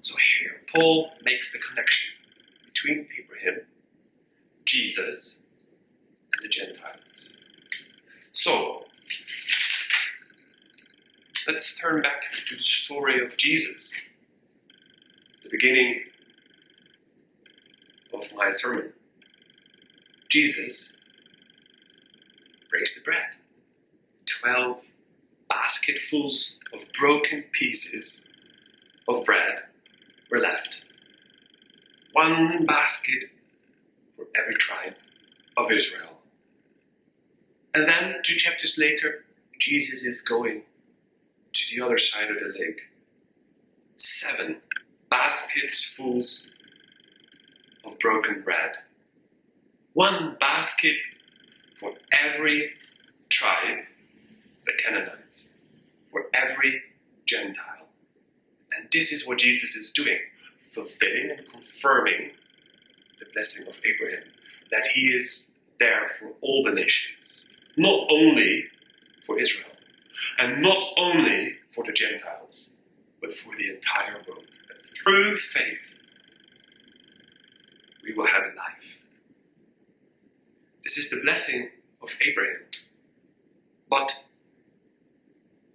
So 0.00 0.14
here, 0.16 0.62
Paul 0.72 1.10
makes 1.24 1.52
the 1.52 1.58
connection 1.58 2.14
between 2.64 3.08
Abraham, 3.18 3.66
Jesus, 4.64 5.46
and 6.32 6.44
the 6.44 6.48
Gentiles. 6.48 7.36
So, 8.32 8.84
let's 11.48 11.80
turn 11.80 12.02
back 12.02 12.22
to 12.46 12.56
the 12.56 12.62
story 12.62 13.24
of 13.24 13.34
Jesus, 13.38 14.02
the 15.42 15.48
beginning 15.48 16.02
of 18.12 18.22
my 18.36 18.50
sermon. 18.50 18.92
Jesus 20.28 21.00
breaks 22.68 22.94
the 22.94 23.10
bread. 23.10 23.22
Twelve 24.26 24.90
basketfuls 25.48 26.60
of 26.74 26.92
broken 26.92 27.44
pieces 27.52 28.30
of 29.08 29.24
bread 29.24 29.56
were 30.30 30.40
left. 30.40 30.84
One 32.12 32.66
basket 32.66 33.24
for 34.12 34.26
every 34.38 34.54
tribe 34.54 34.96
of 35.56 35.72
Israel. 35.72 36.20
And 37.72 37.88
then, 37.88 38.16
two 38.22 38.34
chapters 38.34 38.76
later, 38.78 39.24
Jesus 39.58 40.04
is 40.04 40.20
going 40.20 40.62
to 41.58 41.76
the 41.76 41.84
other 41.84 41.98
side 41.98 42.30
of 42.30 42.38
the 42.38 42.52
lake. 42.58 42.80
Seven 43.96 44.56
baskets 45.10 45.96
full 45.96 46.22
of 47.84 47.98
broken 47.98 48.42
bread. 48.42 48.76
One 49.94 50.36
basket 50.38 50.98
for 51.74 51.92
every 52.12 52.70
tribe, 53.28 53.84
the 54.66 54.72
Canaanites, 54.78 55.60
for 56.10 56.26
every 56.34 56.80
Gentile. 57.26 57.88
And 58.76 58.88
this 58.92 59.12
is 59.12 59.26
what 59.26 59.38
Jesus 59.38 59.74
is 59.74 59.92
doing, 59.92 60.18
fulfilling 60.56 61.30
and 61.36 61.48
confirming 61.48 62.30
the 63.18 63.26
blessing 63.32 63.66
of 63.68 63.80
Abraham, 63.84 64.24
that 64.70 64.86
he 64.86 65.06
is 65.06 65.56
there 65.78 66.08
for 66.08 66.30
all 66.40 66.62
the 66.64 66.72
nations, 66.72 67.56
not 67.76 68.06
only 68.10 68.64
for 69.24 69.40
Israel, 69.40 69.67
and 70.38 70.62
not 70.62 70.82
only 70.96 71.54
for 71.68 71.84
the 71.84 71.92
Gentiles, 71.92 72.76
but 73.20 73.32
for 73.32 73.56
the 73.56 73.70
entire 73.70 74.22
world. 74.28 74.44
And 74.70 74.80
through 74.80 75.36
faith, 75.36 75.98
we 78.04 78.14
will 78.14 78.26
have 78.26 78.42
a 78.42 78.56
life. 78.56 79.02
This 80.84 80.96
is 80.96 81.10
the 81.10 81.20
blessing 81.24 81.68
of 82.02 82.10
Abraham. 82.26 82.62
But 83.90 84.28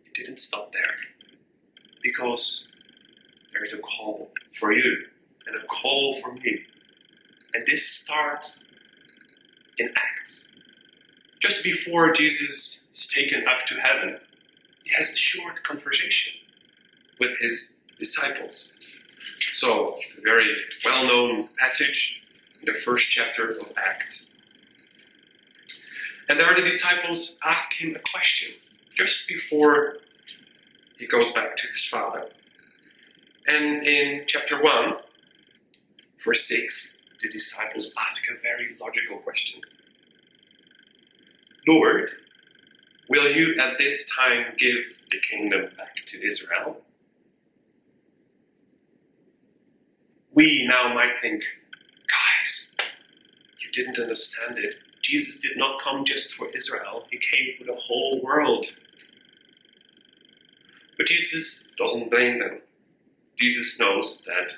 it 0.06 0.14
didn't 0.14 0.40
stop 0.40 0.72
there. 0.72 0.96
Because 2.02 2.70
there 3.52 3.64
is 3.64 3.74
a 3.74 3.82
call 3.82 4.32
for 4.52 4.74
you 4.74 5.06
and 5.48 5.56
a 5.56 5.66
call 5.68 6.14
for 6.14 6.34
me. 6.34 6.62
And 7.54 7.66
this 7.68 7.88
starts 7.88 8.68
in 9.78 9.94
Acts. 9.96 10.60
Just 11.40 11.64
before 11.64 12.12
Jesus 12.14 12.90
is 12.92 13.08
taken 13.08 13.46
up 13.48 13.66
to 13.68 13.76
heaven, 13.76 14.18
he 14.18 14.33
has 14.94 15.12
a 15.12 15.16
short 15.16 15.64
conversation 15.64 16.40
with 17.20 17.38
his 17.40 17.82
disciples. 18.00 18.78
So, 19.40 19.98
a 20.18 20.22
very 20.24 20.50
well 20.84 21.08
known 21.08 21.50
passage 21.60 22.24
in 22.60 22.66
the 22.66 22.78
first 22.78 23.10
chapter 23.10 23.48
of 23.48 23.74
Acts. 23.78 24.34
And 26.28 26.40
there 26.40 26.48
are 26.48 26.56
the 26.56 26.62
disciples 26.62 27.40
ask 27.44 27.74
him 27.74 27.96
a 27.96 28.00
question 28.00 28.56
just 28.96 29.28
before 29.28 29.98
he 30.98 31.08
goes 31.08 31.32
back 31.32 31.56
to 31.56 31.68
his 31.68 31.86
father. 31.86 32.30
And 33.48 33.86
in 33.86 34.24
chapter 34.26 34.62
1, 34.62 34.94
verse 36.24 36.46
6, 36.48 37.02
the 37.22 37.30
disciples 37.30 37.94
ask 38.00 38.30
a 38.30 38.42
very 38.42 38.76
logical 38.80 39.18
question 39.18 39.62
Lord, 41.68 42.12
will 43.14 43.32
you 43.32 43.60
at 43.60 43.78
this 43.78 44.10
time 44.10 44.54
give 44.58 45.00
the 45.12 45.20
kingdom 45.20 45.70
back 45.78 45.96
to 46.04 46.26
Israel? 46.26 46.82
We 50.34 50.66
now 50.66 50.92
might 50.92 51.16
think, 51.18 51.44
guys, 52.08 52.76
you 53.60 53.70
didn't 53.72 54.00
understand 54.00 54.58
it. 54.58 54.74
Jesus 55.04 55.42
did 55.42 55.58
not 55.58 55.80
come 55.80 56.06
just 56.06 56.34
for 56.34 56.48
Israel, 56.56 57.06
he 57.12 57.20
came 57.20 57.54
for 57.56 57.66
the 57.66 57.76
whole 57.80 58.20
world. 58.24 58.66
But 60.98 61.06
Jesus 61.06 61.68
doesn't 61.78 62.10
blame 62.10 62.40
them. 62.40 62.62
Jesus 63.40 63.80
knows 63.80 64.26
that 64.26 64.54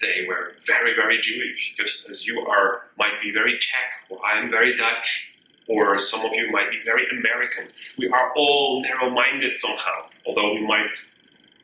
they 0.00 0.24
were 0.26 0.52
very, 0.66 0.94
very 0.94 1.20
Jewish, 1.20 1.74
just 1.74 2.08
as 2.08 2.26
you 2.26 2.40
are 2.40 2.86
might 2.96 3.20
be 3.20 3.30
very 3.30 3.58
Czech, 3.58 4.08
or 4.08 4.24
I 4.24 4.38
am 4.38 4.50
very 4.50 4.74
Dutch, 4.74 5.33
or 5.68 5.96
some 5.98 6.24
of 6.24 6.34
you 6.34 6.50
might 6.50 6.70
be 6.70 6.80
very 6.84 7.06
American. 7.10 7.68
We 7.98 8.08
are 8.08 8.32
all 8.36 8.82
narrow-minded 8.82 9.58
somehow, 9.58 10.08
although 10.26 10.54
we 10.54 10.66
might 10.66 10.96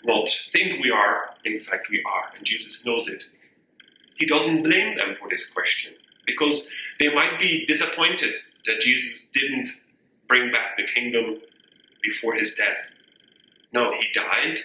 not 0.04 0.28
think 0.28 0.82
we 0.82 0.90
are. 0.90 1.34
In 1.44 1.58
fact, 1.58 1.90
we 1.90 2.02
are, 2.02 2.32
and 2.36 2.44
Jesus 2.44 2.86
knows 2.86 3.08
it. 3.08 3.24
He 4.14 4.26
doesn't 4.26 4.62
blame 4.62 4.96
them 4.96 5.14
for 5.14 5.28
this 5.28 5.52
question 5.52 5.94
because 6.26 6.72
they 6.98 7.12
might 7.12 7.38
be 7.38 7.64
disappointed 7.66 8.34
that 8.66 8.80
Jesus 8.80 9.30
didn't 9.30 9.68
bring 10.28 10.50
back 10.50 10.76
the 10.76 10.84
kingdom 10.84 11.40
before 12.02 12.34
his 12.34 12.54
death. 12.54 12.90
No, 13.72 13.92
he 13.92 14.06
died. 14.12 14.58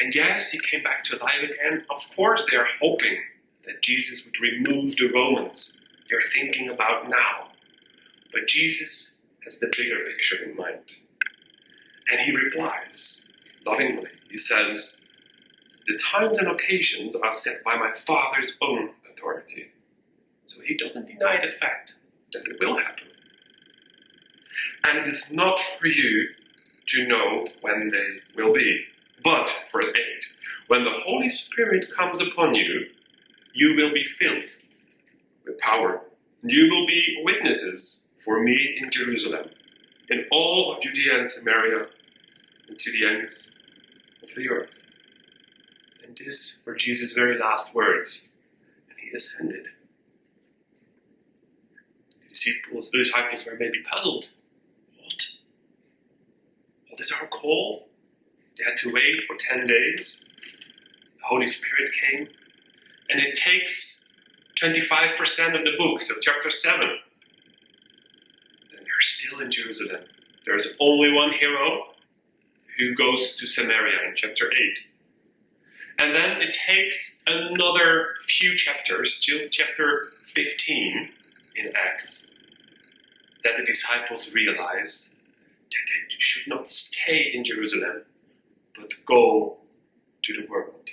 And 0.00 0.14
yes, 0.14 0.50
he 0.50 0.58
came 0.58 0.82
back 0.82 1.04
to 1.04 1.16
life 1.18 1.42
again. 1.42 1.84
Of 1.90 2.16
course, 2.16 2.48
they 2.50 2.56
are 2.56 2.66
hoping 2.80 3.18
that 3.64 3.82
Jesus 3.82 4.24
would 4.26 4.40
remove 4.40 4.96
the 4.96 5.10
Romans. 5.14 5.84
They're 6.08 6.20
thinking 6.20 6.68
about 6.68 7.08
now. 7.08 7.51
But 8.32 8.46
Jesus 8.48 9.22
has 9.44 9.60
the 9.60 9.72
bigger 9.76 10.04
picture 10.04 10.44
in 10.44 10.56
mind. 10.56 11.00
And 12.10 12.20
he 12.20 12.36
replies 12.36 13.32
lovingly. 13.66 14.10
He 14.30 14.36
says, 14.38 15.02
The 15.86 15.98
times 15.98 16.38
and 16.38 16.48
occasions 16.48 17.16
are 17.16 17.32
set 17.32 17.64
by 17.64 17.76
my 17.76 17.92
Father's 17.92 18.58
own 18.62 18.90
authority. 19.12 19.72
So 20.46 20.62
he 20.62 20.76
doesn't 20.76 21.08
deny 21.08 21.40
the 21.44 21.52
fact 21.52 21.96
that 22.32 22.44
it 22.46 22.58
will 22.60 22.78
happen. 22.78 23.08
and 24.84 24.98
it 24.98 25.06
is 25.06 25.32
not 25.34 25.58
for 25.60 25.86
you 25.86 26.28
to 26.88 27.08
know 27.08 27.44
when 27.62 27.90
they 27.90 28.08
will 28.36 28.52
be. 28.52 28.84
But, 29.24 29.50
verse 29.72 29.92
8, 29.96 30.38
when 30.68 30.84
the 30.84 30.90
Holy 30.92 31.28
Spirit 31.30 31.90
comes 31.90 32.20
upon 32.20 32.54
you, 32.54 32.86
you 33.54 33.76
will 33.76 33.92
be 33.92 34.04
filled 34.04 34.44
with 35.46 35.58
power. 35.58 36.02
You 36.44 36.68
will 36.70 36.86
be 36.86 37.22
witnesses 37.24 38.11
for 38.24 38.40
me 38.40 38.78
in 38.80 38.90
Jerusalem, 38.90 39.50
in 40.08 40.26
all 40.30 40.72
of 40.72 40.80
Judea 40.80 41.16
and 41.18 41.26
Samaria, 41.26 41.86
and 42.68 42.78
to 42.78 42.92
the 42.92 43.06
ends 43.06 43.60
of 44.22 44.34
the 44.36 44.48
earth. 44.48 44.86
And 46.04 46.16
these 46.16 46.62
were 46.66 46.76
Jesus' 46.76 47.14
very 47.14 47.38
last 47.38 47.74
words, 47.74 48.32
and 48.88 48.98
he 48.98 49.10
ascended. 49.10 49.66
The 52.10 52.28
disciples, 52.28 52.90
the 52.90 52.98
disciples 52.98 53.46
were 53.46 53.56
maybe 53.58 53.82
puzzled. 53.82 54.32
What? 54.98 55.26
What 56.88 57.00
is 57.00 57.12
our 57.20 57.26
call? 57.28 57.88
They 58.56 58.64
had 58.64 58.76
to 58.78 58.92
wait 58.92 59.22
for 59.22 59.34
10 59.36 59.66
days. 59.66 60.26
The 61.18 61.26
Holy 61.26 61.46
Spirit 61.46 61.90
came. 61.92 62.28
And 63.10 63.20
it 63.20 63.34
takes 63.34 64.12
25% 64.56 65.58
of 65.58 65.64
the 65.64 65.72
book, 65.76 66.02
so 66.02 66.14
chapter 66.20 66.50
7. 66.50 66.98
Still 69.02 69.40
in 69.40 69.50
Jerusalem. 69.50 70.02
There's 70.46 70.76
only 70.78 71.12
one 71.12 71.32
hero 71.32 71.88
who 72.78 72.94
goes 72.94 73.36
to 73.36 73.46
Samaria 73.46 74.08
in 74.08 74.14
chapter 74.14 74.50
8. 74.50 74.90
And 75.98 76.14
then 76.14 76.40
it 76.40 76.54
takes 76.54 77.22
another 77.26 78.14
few 78.20 78.56
chapters 78.56 79.20
till 79.20 79.48
chapter 79.50 80.12
15 80.24 81.10
in 81.56 81.72
Acts 81.76 82.36
that 83.42 83.56
the 83.56 83.64
disciples 83.64 84.32
realize 84.32 85.18
that 85.70 85.78
they 85.86 86.14
should 86.18 86.48
not 86.48 86.68
stay 86.68 87.30
in 87.34 87.44
Jerusalem, 87.44 88.02
but 88.76 88.92
go 89.04 89.58
to 90.22 90.32
the 90.40 90.46
world. 90.46 90.90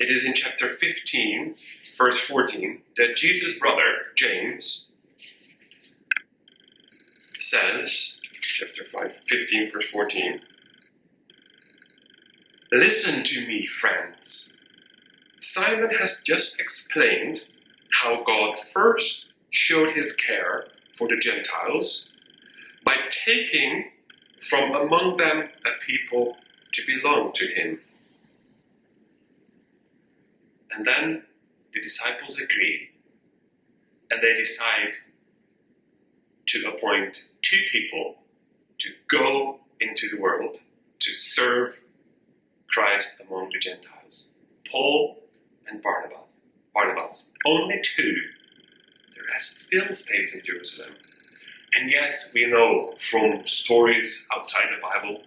It 0.00 0.10
is 0.10 0.24
in 0.24 0.32
chapter 0.32 0.68
15, 0.68 1.54
verse 1.96 2.18
14, 2.18 2.80
that 2.96 3.16
Jesus' 3.16 3.58
brother, 3.58 4.12
James, 4.14 4.87
says, 7.48 8.20
chapter 8.40 8.84
5, 8.84 9.14
15, 9.14 9.70
verse 9.72 9.88
14, 9.88 10.40
Listen 12.70 13.24
to 13.24 13.46
me, 13.46 13.64
friends. 13.64 14.60
Simon 15.40 15.90
has 15.90 16.22
just 16.22 16.60
explained 16.60 17.48
how 17.90 18.22
God 18.22 18.58
first 18.58 19.32
showed 19.50 19.92
his 19.92 20.14
care 20.14 20.66
for 20.92 21.08
the 21.08 21.16
Gentiles 21.16 22.10
by 22.84 22.96
taking 23.10 23.92
from 24.40 24.74
among 24.74 25.16
them 25.16 25.48
a 25.64 25.84
people 25.84 26.36
to 26.72 26.82
belong 26.86 27.32
to 27.32 27.46
him. 27.46 27.80
And 30.70 30.84
then 30.84 31.22
the 31.72 31.80
disciples 31.80 32.38
agree 32.38 32.90
and 34.10 34.22
they 34.22 34.34
decide 34.34 34.94
to 36.48 36.68
appoint 36.68 37.30
two 37.42 37.60
people 37.70 38.16
to 38.78 38.90
go 39.08 39.60
into 39.80 40.08
the 40.08 40.20
world 40.20 40.58
to 41.00 41.10
serve 41.10 41.84
Christ 42.68 43.24
among 43.28 43.50
the 43.52 43.58
Gentiles 43.58 44.34
Paul 44.70 45.18
and 45.68 45.82
Barnabas. 45.82 46.36
Barnabas. 46.74 47.32
Only 47.46 47.80
two. 47.82 48.14
The 49.14 49.20
rest 49.32 49.62
still 49.62 49.92
stays 49.92 50.34
in 50.34 50.44
Jerusalem. 50.44 50.94
And 51.74 51.90
yes, 51.90 52.32
we 52.34 52.46
know 52.46 52.94
from 52.98 53.46
stories 53.46 54.28
outside 54.34 54.68
the 54.70 54.80
Bible 54.80 55.22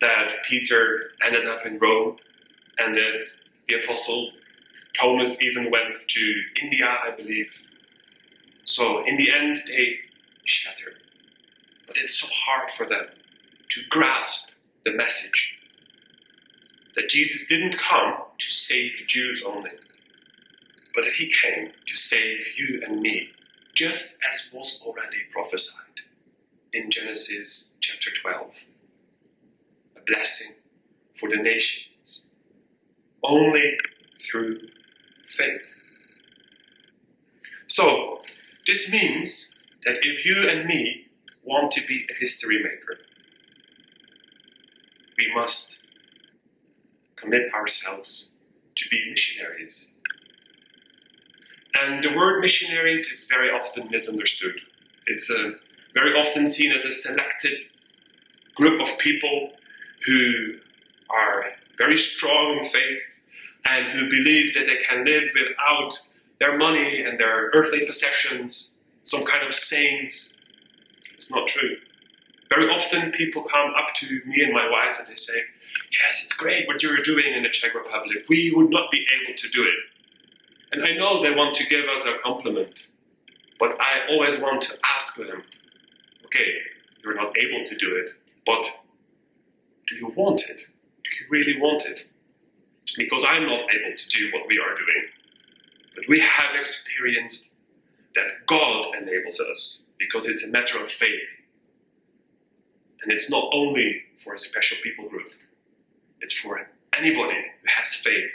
that 0.00 0.32
Peter 0.44 1.10
ended 1.24 1.46
up 1.46 1.64
in 1.64 1.78
Rome 1.78 2.16
and 2.78 2.96
that 2.96 3.22
the 3.68 3.80
apostle 3.80 4.30
Thomas 4.98 5.42
even 5.42 5.70
went 5.70 5.96
to 6.06 6.42
India, 6.62 6.86
I 6.86 7.10
believe. 7.10 7.66
So 8.64 9.04
in 9.04 9.16
the 9.16 9.32
end, 9.32 9.56
they 9.68 9.98
shattered. 10.44 10.96
But 11.86 11.96
it's 11.98 12.18
so 12.20 12.26
hard 12.30 12.70
for 12.70 12.86
them 12.86 13.06
to 13.68 13.80
grasp 13.90 14.54
the 14.84 14.92
message 14.92 15.60
that 16.94 17.08
Jesus 17.08 17.48
didn't 17.48 17.76
come 17.76 18.14
to 18.38 18.50
save 18.50 18.98
the 18.98 19.04
Jews 19.04 19.44
only, 19.44 19.72
but 20.94 21.04
that 21.04 21.14
he 21.14 21.32
came 21.42 21.72
to 21.86 21.96
save 21.96 22.56
you 22.56 22.82
and 22.86 23.00
me, 23.00 23.28
just 23.74 24.18
as 24.30 24.52
was 24.54 24.80
already 24.84 25.18
prophesied 25.30 26.02
in 26.72 26.90
Genesis 26.90 27.76
chapter 27.80 28.10
12. 28.22 28.66
A 29.96 30.00
blessing 30.06 30.56
for 31.14 31.28
the 31.28 31.36
nations, 31.36 32.30
only 33.22 33.76
through 34.20 34.60
faith. 35.26 35.74
So, 37.66 38.20
this 38.66 38.92
means 38.92 39.53
that 39.84 39.98
if 40.02 40.24
you 40.24 40.48
and 40.48 40.66
me 40.66 41.06
want 41.42 41.72
to 41.72 41.86
be 41.86 42.06
a 42.10 42.14
history 42.18 42.62
maker, 42.62 42.98
we 45.18 45.32
must 45.34 45.86
commit 47.16 47.52
ourselves 47.52 48.36
to 48.74 48.88
be 48.88 49.10
missionaries. 49.10 49.94
And 51.80 52.02
the 52.02 52.16
word 52.16 52.40
missionaries 52.40 53.08
is 53.10 53.28
very 53.28 53.50
often 53.50 53.88
misunderstood. 53.90 54.60
It's 55.06 55.30
uh, 55.30 55.50
very 55.92 56.18
often 56.18 56.48
seen 56.48 56.72
as 56.72 56.84
a 56.84 56.92
selected 56.92 57.54
group 58.54 58.80
of 58.80 58.98
people 58.98 59.50
who 60.06 60.54
are 61.10 61.46
very 61.76 61.98
strong 61.98 62.58
in 62.58 62.64
faith 62.64 63.00
and 63.66 63.86
who 63.86 64.08
believe 64.08 64.54
that 64.54 64.66
they 64.66 64.76
can 64.76 65.04
live 65.04 65.28
without 65.34 65.98
their 66.40 66.56
money 66.56 67.02
and 67.02 67.18
their 67.18 67.50
earthly 67.54 67.86
possessions, 67.86 68.73
some 69.04 69.24
kind 69.24 69.46
of 69.46 69.54
saints. 69.54 70.40
It's 71.14 71.32
not 71.32 71.46
true. 71.46 71.76
Very 72.50 72.68
often 72.68 73.12
people 73.12 73.42
come 73.42 73.72
up 73.76 73.94
to 73.96 74.20
me 74.26 74.42
and 74.42 74.52
my 74.52 74.68
wife 74.68 74.98
and 74.98 75.08
they 75.08 75.14
say, 75.14 75.38
Yes, 75.92 76.24
it's 76.24 76.32
great 76.32 76.66
what 76.66 76.82
you're 76.82 76.98
doing 76.98 77.34
in 77.34 77.42
the 77.42 77.48
Czech 77.48 77.74
Republic. 77.74 78.24
We 78.28 78.52
would 78.54 78.70
not 78.70 78.90
be 78.90 79.06
able 79.22 79.34
to 79.36 79.48
do 79.50 79.64
it. 79.64 79.74
And 80.72 80.84
I 80.84 80.96
know 80.96 81.22
they 81.22 81.34
want 81.34 81.54
to 81.56 81.66
give 81.66 81.88
us 81.88 82.06
a 82.06 82.18
compliment, 82.18 82.88
but 83.60 83.80
I 83.80 84.08
always 84.10 84.40
want 84.40 84.62
to 84.62 84.78
ask 84.96 85.16
them, 85.16 85.42
okay, 86.24 86.52
you're 87.02 87.14
not 87.14 87.36
able 87.38 87.64
to 87.64 87.76
do 87.76 87.96
it, 87.96 88.10
but 88.44 88.66
do 89.86 89.96
you 89.96 90.08
want 90.16 90.42
it? 90.48 90.62
Do 91.04 91.10
you 91.20 91.26
really 91.30 91.60
want 91.60 91.84
it? 91.86 92.10
Because 92.96 93.24
I'm 93.26 93.46
not 93.46 93.62
able 93.62 93.96
to 93.96 94.08
do 94.08 94.30
what 94.32 94.48
we 94.48 94.58
are 94.58 94.74
doing. 94.74 95.04
But 95.94 96.04
we 96.08 96.20
have 96.20 96.54
experienced 96.54 97.53
that 98.14 98.30
God 98.46 98.94
enables 99.00 99.40
us 99.40 99.88
because 99.98 100.28
it's 100.28 100.46
a 100.46 100.52
matter 100.52 100.78
of 100.78 100.90
faith. 100.90 101.28
And 103.02 103.12
it's 103.12 103.30
not 103.30 103.50
only 103.52 104.02
for 104.16 104.34
a 104.34 104.38
special 104.38 104.78
people 104.82 105.08
group, 105.08 105.30
it's 106.20 106.32
for 106.32 106.68
anybody 106.96 107.34
who 107.34 107.68
has 107.68 107.94
faith. 107.94 108.32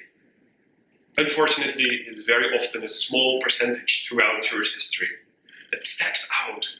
Unfortunately, 1.17 2.01
it's 2.07 2.25
very 2.25 2.55
often 2.55 2.83
a 2.83 2.89
small 2.89 3.39
percentage 3.41 4.07
throughout 4.07 4.43
church 4.43 4.73
history 4.73 5.07
that 5.71 5.83
steps 5.83 6.29
out, 6.45 6.77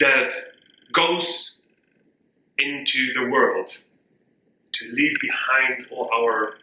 that 0.00 0.32
goes 0.92 1.66
into 2.58 3.12
the 3.14 3.28
world 3.30 3.68
to 4.72 4.92
leave 4.92 5.16
behind 5.20 5.86
all 5.90 6.10
our 6.12 6.54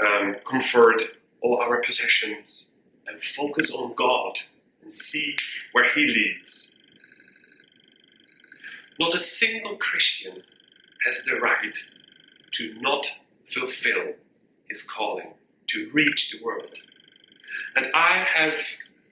um, 0.00 0.36
comfort, 0.44 1.02
all 1.42 1.58
our 1.58 1.80
possessions, 1.80 2.71
and 3.06 3.20
focus 3.20 3.74
on 3.74 3.94
God 3.94 4.38
and 4.80 4.90
see 4.90 5.36
where 5.72 5.90
He 5.92 6.06
leads. 6.06 6.82
Not 8.98 9.14
a 9.14 9.18
single 9.18 9.76
Christian 9.76 10.42
has 11.04 11.24
the 11.24 11.36
right 11.36 11.76
to 12.52 12.74
not 12.80 13.06
fulfill 13.44 14.14
his 14.68 14.88
calling, 14.88 15.34
to 15.66 15.90
reach 15.92 16.30
the 16.30 16.44
world. 16.44 16.76
And 17.76 17.86
I 17.94 18.24
have 18.34 18.54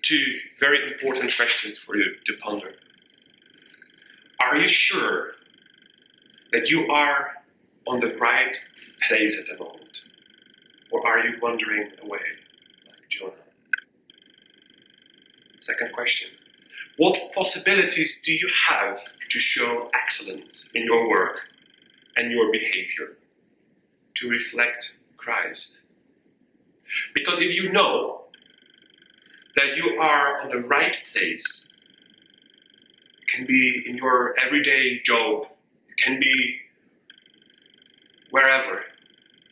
two 0.03 0.35
very 0.59 0.90
important 0.90 1.35
questions 1.35 1.79
for 1.79 1.96
you 1.96 2.14
to 2.24 2.37
ponder. 2.40 2.74
Are 4.42 4.57
you 4.57 4.68
sure 4.68 5.33
that 6.53 6.70
you 6.70 6.90
are 6.90 7.42
on 7.87 8.00
the 8.00 8.16
right 8.16 8.57
place 9.07 9.38
at 9.38 9.59
the 9.59 9.62
moment? 9.62 10.05
Or 10.90 11.07
are 11.07 11.26
you 11.26 11.38
wandering 11.40 11.90
away 12.03 12.20
like 12.87 13.09
Jonah? 13.09 13.33
Second 15.60 15.92
question 15.92 16.30
What 16.96 17.18
possibilities 17.34 18.22
do 18.22 18.32
you 18.32 18.48
have 18.68 18.98
to 19.28 19.38
show 19.38 19.90
excellence 19.94 20.72
in 20.74 20.84
your 20.84 21.08
work 21.08 21.48
and 22.16 22.32
your 22.32 22.50
behavior 22.50 23.18
to 24.14 24.30
reflect 24.30 24.96
Christ? 25.18 25.82
Because 27.14 27.40
if 27.40 27.54
you 27.54 27.70
know 27.70 28.22
that 29.54 29.76
you 29.76 30.00
are 30.00 30.40
on 30.40 30.50
the 30.50 30.66
right 30.66 30.96
place, 31.12 31.76
it 33.20 33.28
can 33.28 33.46
be 33.46 33.84
in 33.86 33.98
your 33.98 34.34
everyday 34.42 35.00
job, 35.02 35.46
it 35.88 35.96
can 35.98 36.18
be 36.18 36.56
wherever. 38.30 38.82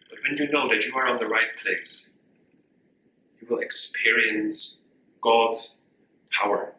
But 0.09 0.19
when 0.27 0.39
you 0.39 0.51
know 0.51 0.69
that 0.69 0.87
you 0.87 0.95
are 0.97 1.07
on 1.07 1.19
the 1.19 1.29
right 1.29 1.55
place, 1.63 2.19
you 3.41 3.47
will 3.49 3.59
experience 3.59 4.87
God's 5.21 5.88
power. 6.31 6.73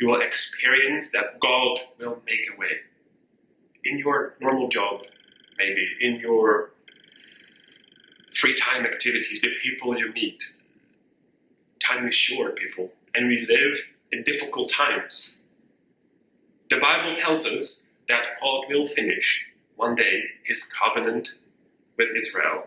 You 0.00 0.08
will 0.08 0.20
experience 0.20 1.10
that 1.12 1.40
God 1.40 1.78
will 1.98 2.22
make 2.26 2.46
a 2.54 2.58
way. 2.58 2.80
In 3.84 3.98
your 3.98 4.34
normal 4.40 4.68
job, 4.68 5.04
maybe, 5.58 5.88
in 6.00 6.20
your 6.20 6.70
free 8.32 8.54
time 8.54 8.84
activities, 8.84 9.40
the 9.40 9.50
people 9.62 9.98
you 9.98 10.12
meet. 10.12 10.54
Time 11.80 12.06
is 12.06 12.14
short, 12.14 12.56
people, 12.56 12.92
and 13.14 13.28
we 13.28 13.46
live 13.48 13.94
in 14.12 14.22
difficult 14.22 14.70
times. 14.70 15.40
The 16.70 16.78
Bible 16.78 17.16
tells 17.16 17.46
us 17.46 17.90
that 18.08 18.40
God 18.40 18.64
will 18.68 18.86
finish 18.86 19.52
one 19.76 19.94
day 19.94 20.24
his 20.44 20.64
covenant 20.64 21.38
with 21.96 22.08
Israel. 22.14 22.66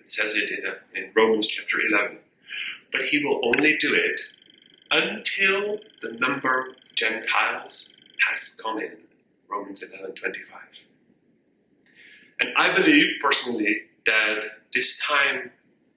It 0.00 0.08
says 0.08 0.36
it 0.36 0.50
in, 0.50 0.64
a, 0.66 0.98
in 0.98 1.12
Romans 1.14 1.46
chapter 1.46 1.78
11. 1.86 2.18
But 2.92 3.02
he 3.02 3.24
will 3.24 3.40
only 3.44 3.76
do 3.76 3.94
it 3.94 4.20
until 4.90 5.78
the 6.02 6.12
number 6.12 6.68
of 6.70 6.76
Gentiles 6.94 7.96
has 8.28 8.60
come 8.62 8.78
in. 8.78 8.96
Romans 9.48 9.82
11:25. 9.82 10.88
And 12.40 12.50
I 12.56 12.72
believe 12.72 13.18
personally 13.20 13.88
that 14.04 14.44
this 14.72 14.98
time 14.98 15.52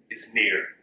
is 0.10 0.34
near. 0.34 0.76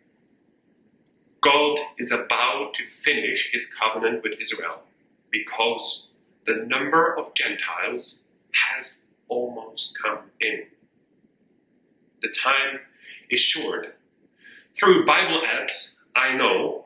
God 1.41 1.79
is 1.99 2.13
about 2.13 2.75
to 2.75 2.85
finish 2.85 3.53
his 3.53 3.73
covenant 3.75 4.23
with 4.23 4.41
Israel 4.41 4.83
because 5.31 6.11
the 6.45 6.65
number 6.67 7.17
of 7.17 7.35
Gentiles 7.35 8.31
has 8.53 9.13
almost 9.29 9.99
come 10.01 10.31
in. 10.41 10.67
The 12.23 12.29
time 12.29 12.81
is 13.31 13.41
short. 13.41 13.97
Through 14.75 15.07
Bible 15.07 15.41
apps, 15.41 16.03
I 16.15 16.35
know, 16.35 16.86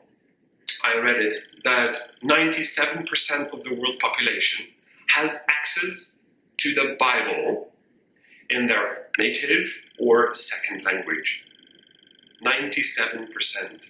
I 0.83 0.99
read 0.99 1.19
it, 1.19 1.33
that 1.63 1.97
97% 2.23 3.53
of 3.53 3.63
the 3.63 3.73
world 3.73 3.99
population 3.99 4.65
has 5.09 5.45
access 5.49 6.19
to 6.57 6.73
the 6.73 6.95
Bible 6.99 7.71
in 8.49 8.65
their 8.67 9.09
native 9.17 9.85
or 9.99 10.33
second 10.33 10.83
language. 10.83 11.47
97%. 12.45 13.89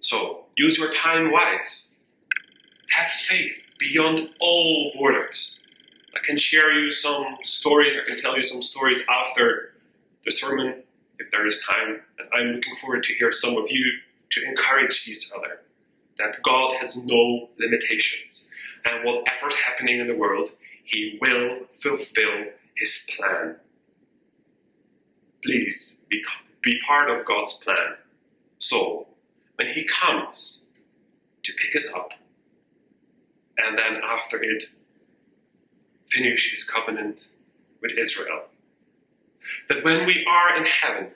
So 0.00 0.44
use 0.56 0.78
your 0.78 0.90
time 0.92 1.30
wise. 1.30 1.98
Have 2.90 3.10
faith 3.10 3.66
beyond 3.78 4.30
all 4.40 4.92
borders. 4.94 5.66
I 6.14 6.20
can 6.24 6.36
share 6.36 6.72
you 6.72 6.90
some 6.90 7.38
stories, 7.42 7.96
I 7.96 8.08
can 8.08 8.20
tell 8.20 8.36
you 8.36 8.42
some 8.42 8.62
stories 8.62 9.02
after 9.08 9.74
the 10.24 10.30
sermon 10.30 10.82
if 11.18 11.30
there 11.30 11.46
is 11.46 11.64
time. 11.64 12.00
And 12.18 12.28
I'm 12.32 12.52
looking 12.54 12.74
forward 12.76 13.04
to 13.04 13.14
hear 13.14 13.32
some 13.32 13.56
of 13.56 13.70
you 13.70 13.84
to 14.30 14.44
encourage 14.46 15.08
each 15.08 15.30
other 15.36 15.60
that 16.18 16.36
God 16.42 16.72
has 16.74 17.04
no 17.06 17.48
limitations. 17.58 18.52
And 18.84 19.04
whatever's 19.04 19.56
happening 19.56 20.00
in 20.00 20.06
the 20.06 20.14
world, 20.14 20.50
He 20.84 21.18
will 21.20 21.60
fulfill 21.72 22.46
His 22.76 23.08
plan. 23.16 23.56
Please 25.42 26.04
be, 26.08 26.22
be 26.62 26.80
part 26.86 27.10
of 27.10 27.24
God's 27.24 27.62
plan. 27.64 27.94
So, 28.58 29.06
when 29.56 29.68
He 29.68 29.84
comes 29.84 30.70
to 31.42 31.52
pick 31.54 31.74
us 31.74 31.92
up, 31.94 32.12
and 33.58 33.76
then 33.76 33.96
after 34.02 34.42
it, 34.42 34.64
finish 36.06 36.50
His 36.50 36.64
covenant 36.64 37.32
with 37.82 37.96
Israel, 37.98 38.44
that 39.68 39.84
when 39.84 40.06
we 40.06 40.24
are 40.28 40.56
in 40.56 40.66
heaven, 40.66 41.08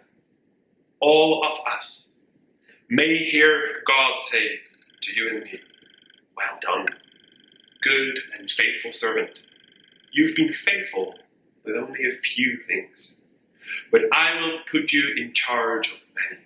all 1.01 1.45
of 1.45 1.53
us 1.67 2.14
may 2.95 3.17
hear 3.17 3.83
God 3.87 4.17
say 4.17 4.61
to 5.01 5.15
you 5.15 5.29
and 5.31 5.45
me, 5.45 5.55
Well 6.37 6.59
done, 6.61 6.87
good 7.83 8.19
and 8.39 8.49
faithful 8.49 8.93
servant. 8.93 9.45
You've 10.13 10.37
been 10.37 10.53
faithful 10.53 11.17
with 11.65 11.77
only 11.77 12.07
a 12.07 12.11
few 12.11 12.59
things, 12.59 13.27
but 13.91 14.03
I 14.13 14.41
will 14.41 14.59
put 14.71 14.93
you 14.93 15.13
in 15.17 15.33
charge 15.33 15.93
of 15.93 16.05
many. 16.15 16.43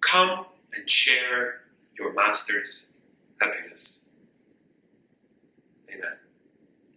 Come 0.00 0.46
and 0.74 0.88
share 0.88 1.60
your 1.98 2.14
master's 2.14 2.94
happiness. 3.40 4.10
Amen. 5.90 6.16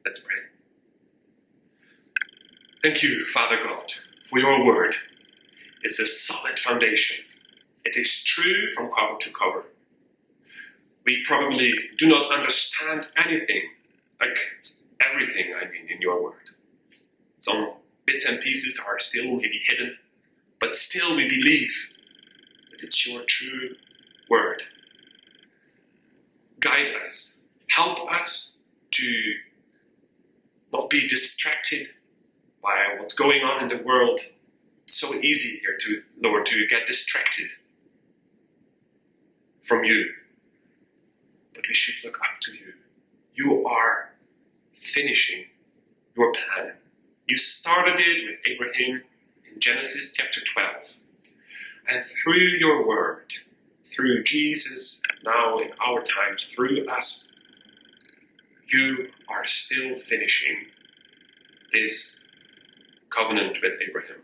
Let's 0.05 0.21
pray. 0.21 0.37
Thank 2.81 3.03
you, 3.03 3.25
Father 3.25 3.57
God, 3.63 3.91
for 4.23 4.39
your 4.39 4.65
word. 4.65 4.95
It's 5.83 5.99
a 5.99 6.05
solid 6.05 6.57
foundation. 6.57 7.22
It 7.85 7.97
is 7.97 8.23
true 8.23 8.69
from 8.69 8.91
cover 8.91 9.17
to 9.19 9.33
cover. 9.33 9.65
We 11.05 11.23
probably 11.25 11.73
do 11.97 12.07
not 12.07 12.31
understand 12.31 13.07
anything, 13.17 13.63
like 14.21 14.37
everything, 15.05 15.53
I 15.53 15.65
mean, 15.65 15.89
in 15.89 16.01
your 16.01 16.23
word. 16.23 16.51
Some 17.39 17.73
bits 18.05 18.25
and 18.25 18.39
pieces 18.39 18.81
are 18.87 18.99
still 18.99 19.35
maybe 19.35 19.61
hidden, 19.65 19.97
but 20.59 20.75
still 20.75 21.15
we 21.15 21.27
believe 21.27 21.93
that 22.71 22.83
it's 22.83 23.05
your 23.05 23.23
true 23.27 23.75
word. 24.29 24.63
Guide 26.61 26.91
us, 27.03 27.43
help 27.69 28.09
us 28.09 28.63
to 28.91 29.33
not 30.71 30.89
be 30.89 31.05
distracted 31.05 31.87
by 32.61 32.95
what's 32.97 33.13
going 33.13 33.43
on 33.43 33.61
in 33.61 33.67
the 33.67 33.83
world. 33.83 34.21
It's 34.85 34.95
so 34.95 35.13
easy 35.15 35.59
here 35.59 35.77
to, 35.81 36.01
Lord, 36.21 36.45
to 36.45 36.65
get 36.67 36.85
distracted 36.85 37.47
from 39.63 39.83
you. 39.83 40.09
But 41.53 41.67
we 41.67 41.73
should 41.73 42.03
look 42.05 42.19
up 42.19 42.39
to 42.41 42.51
you. 42.51 42.73
You 43.33 43.65
are 43.65 44.11
finishing 44.73 45.45
your 46.15 46.31
plan. 46.31 46.73
You 47.27 47.37
started 47.37 47.99
it 47.99 48.29
with 48.29 48.39
Abraham 48.45 49.03
in 49.51 49.59
Genesis 49.59 50.13
chapter 50.13 50.41
12. 50.41 50.97
And 51.89 52.03
through 52.03 52.57
your 52.59 52.87
word, 52.87 53.33
through 53.85 54.23
Jesus, 54.23 55.01
now 55.23 55.57
in 55.59 55.71
our 55.85 56.01
times, 56.01 56.45
through 56.45 56.87
us, 56.87 57.35
you 58.67 59.09
are 59.29 59.45
still 59.45 59.95
finishing 59.95 60.65
this 61.71 62.27
covenant 63.09 63.59
with 63.61 63.73
Abraham. 63.87 64.21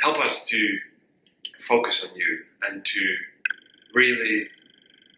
Help 0.00 0.18
us 0.18 0.46
to 0.46 0.78
focus 1.64 2.08
on 2.08 2.16
you 2.16 2.44
and 2.68 2.84
to 2.84 3.16
really 3.94 4.48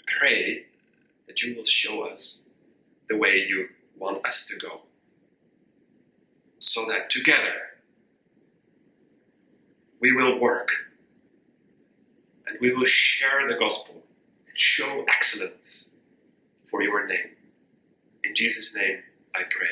pray 0.06 0.66
that 1.26 1.42
you 1.42 1.56
will 1.56 1.64
show 1.64 2.06
us 2.06 2.50
the 3.08 3.16
way 3.16 3.44
you 3.48 3.68
want 3.98 4.24
us 4.24 4.46
to 4.46 4.58
go. 4.58 4.82
So 6.58 6.84
that 6.86 7.10
together 7.10 7.54
we 10.00 10.12
will 10.12 10.38
work 10.38 10.70
and 12.46 12.56
we 12.60 12.72
will 12.72 12.84
share 12.84 13.48
the 13.48 13.58
gospel 13.58 14.04
and 14.48 14.56
show 14.56 15.04
excellence 15.08 15.96
for 16.64 16.82
your 16.82 17.06
name. 17.06 17.30
In 18.24 18.34
Jesus' 18.34 18.76
name 18.76 19.02
I 19.34 19.42
pray. 19.50 19.68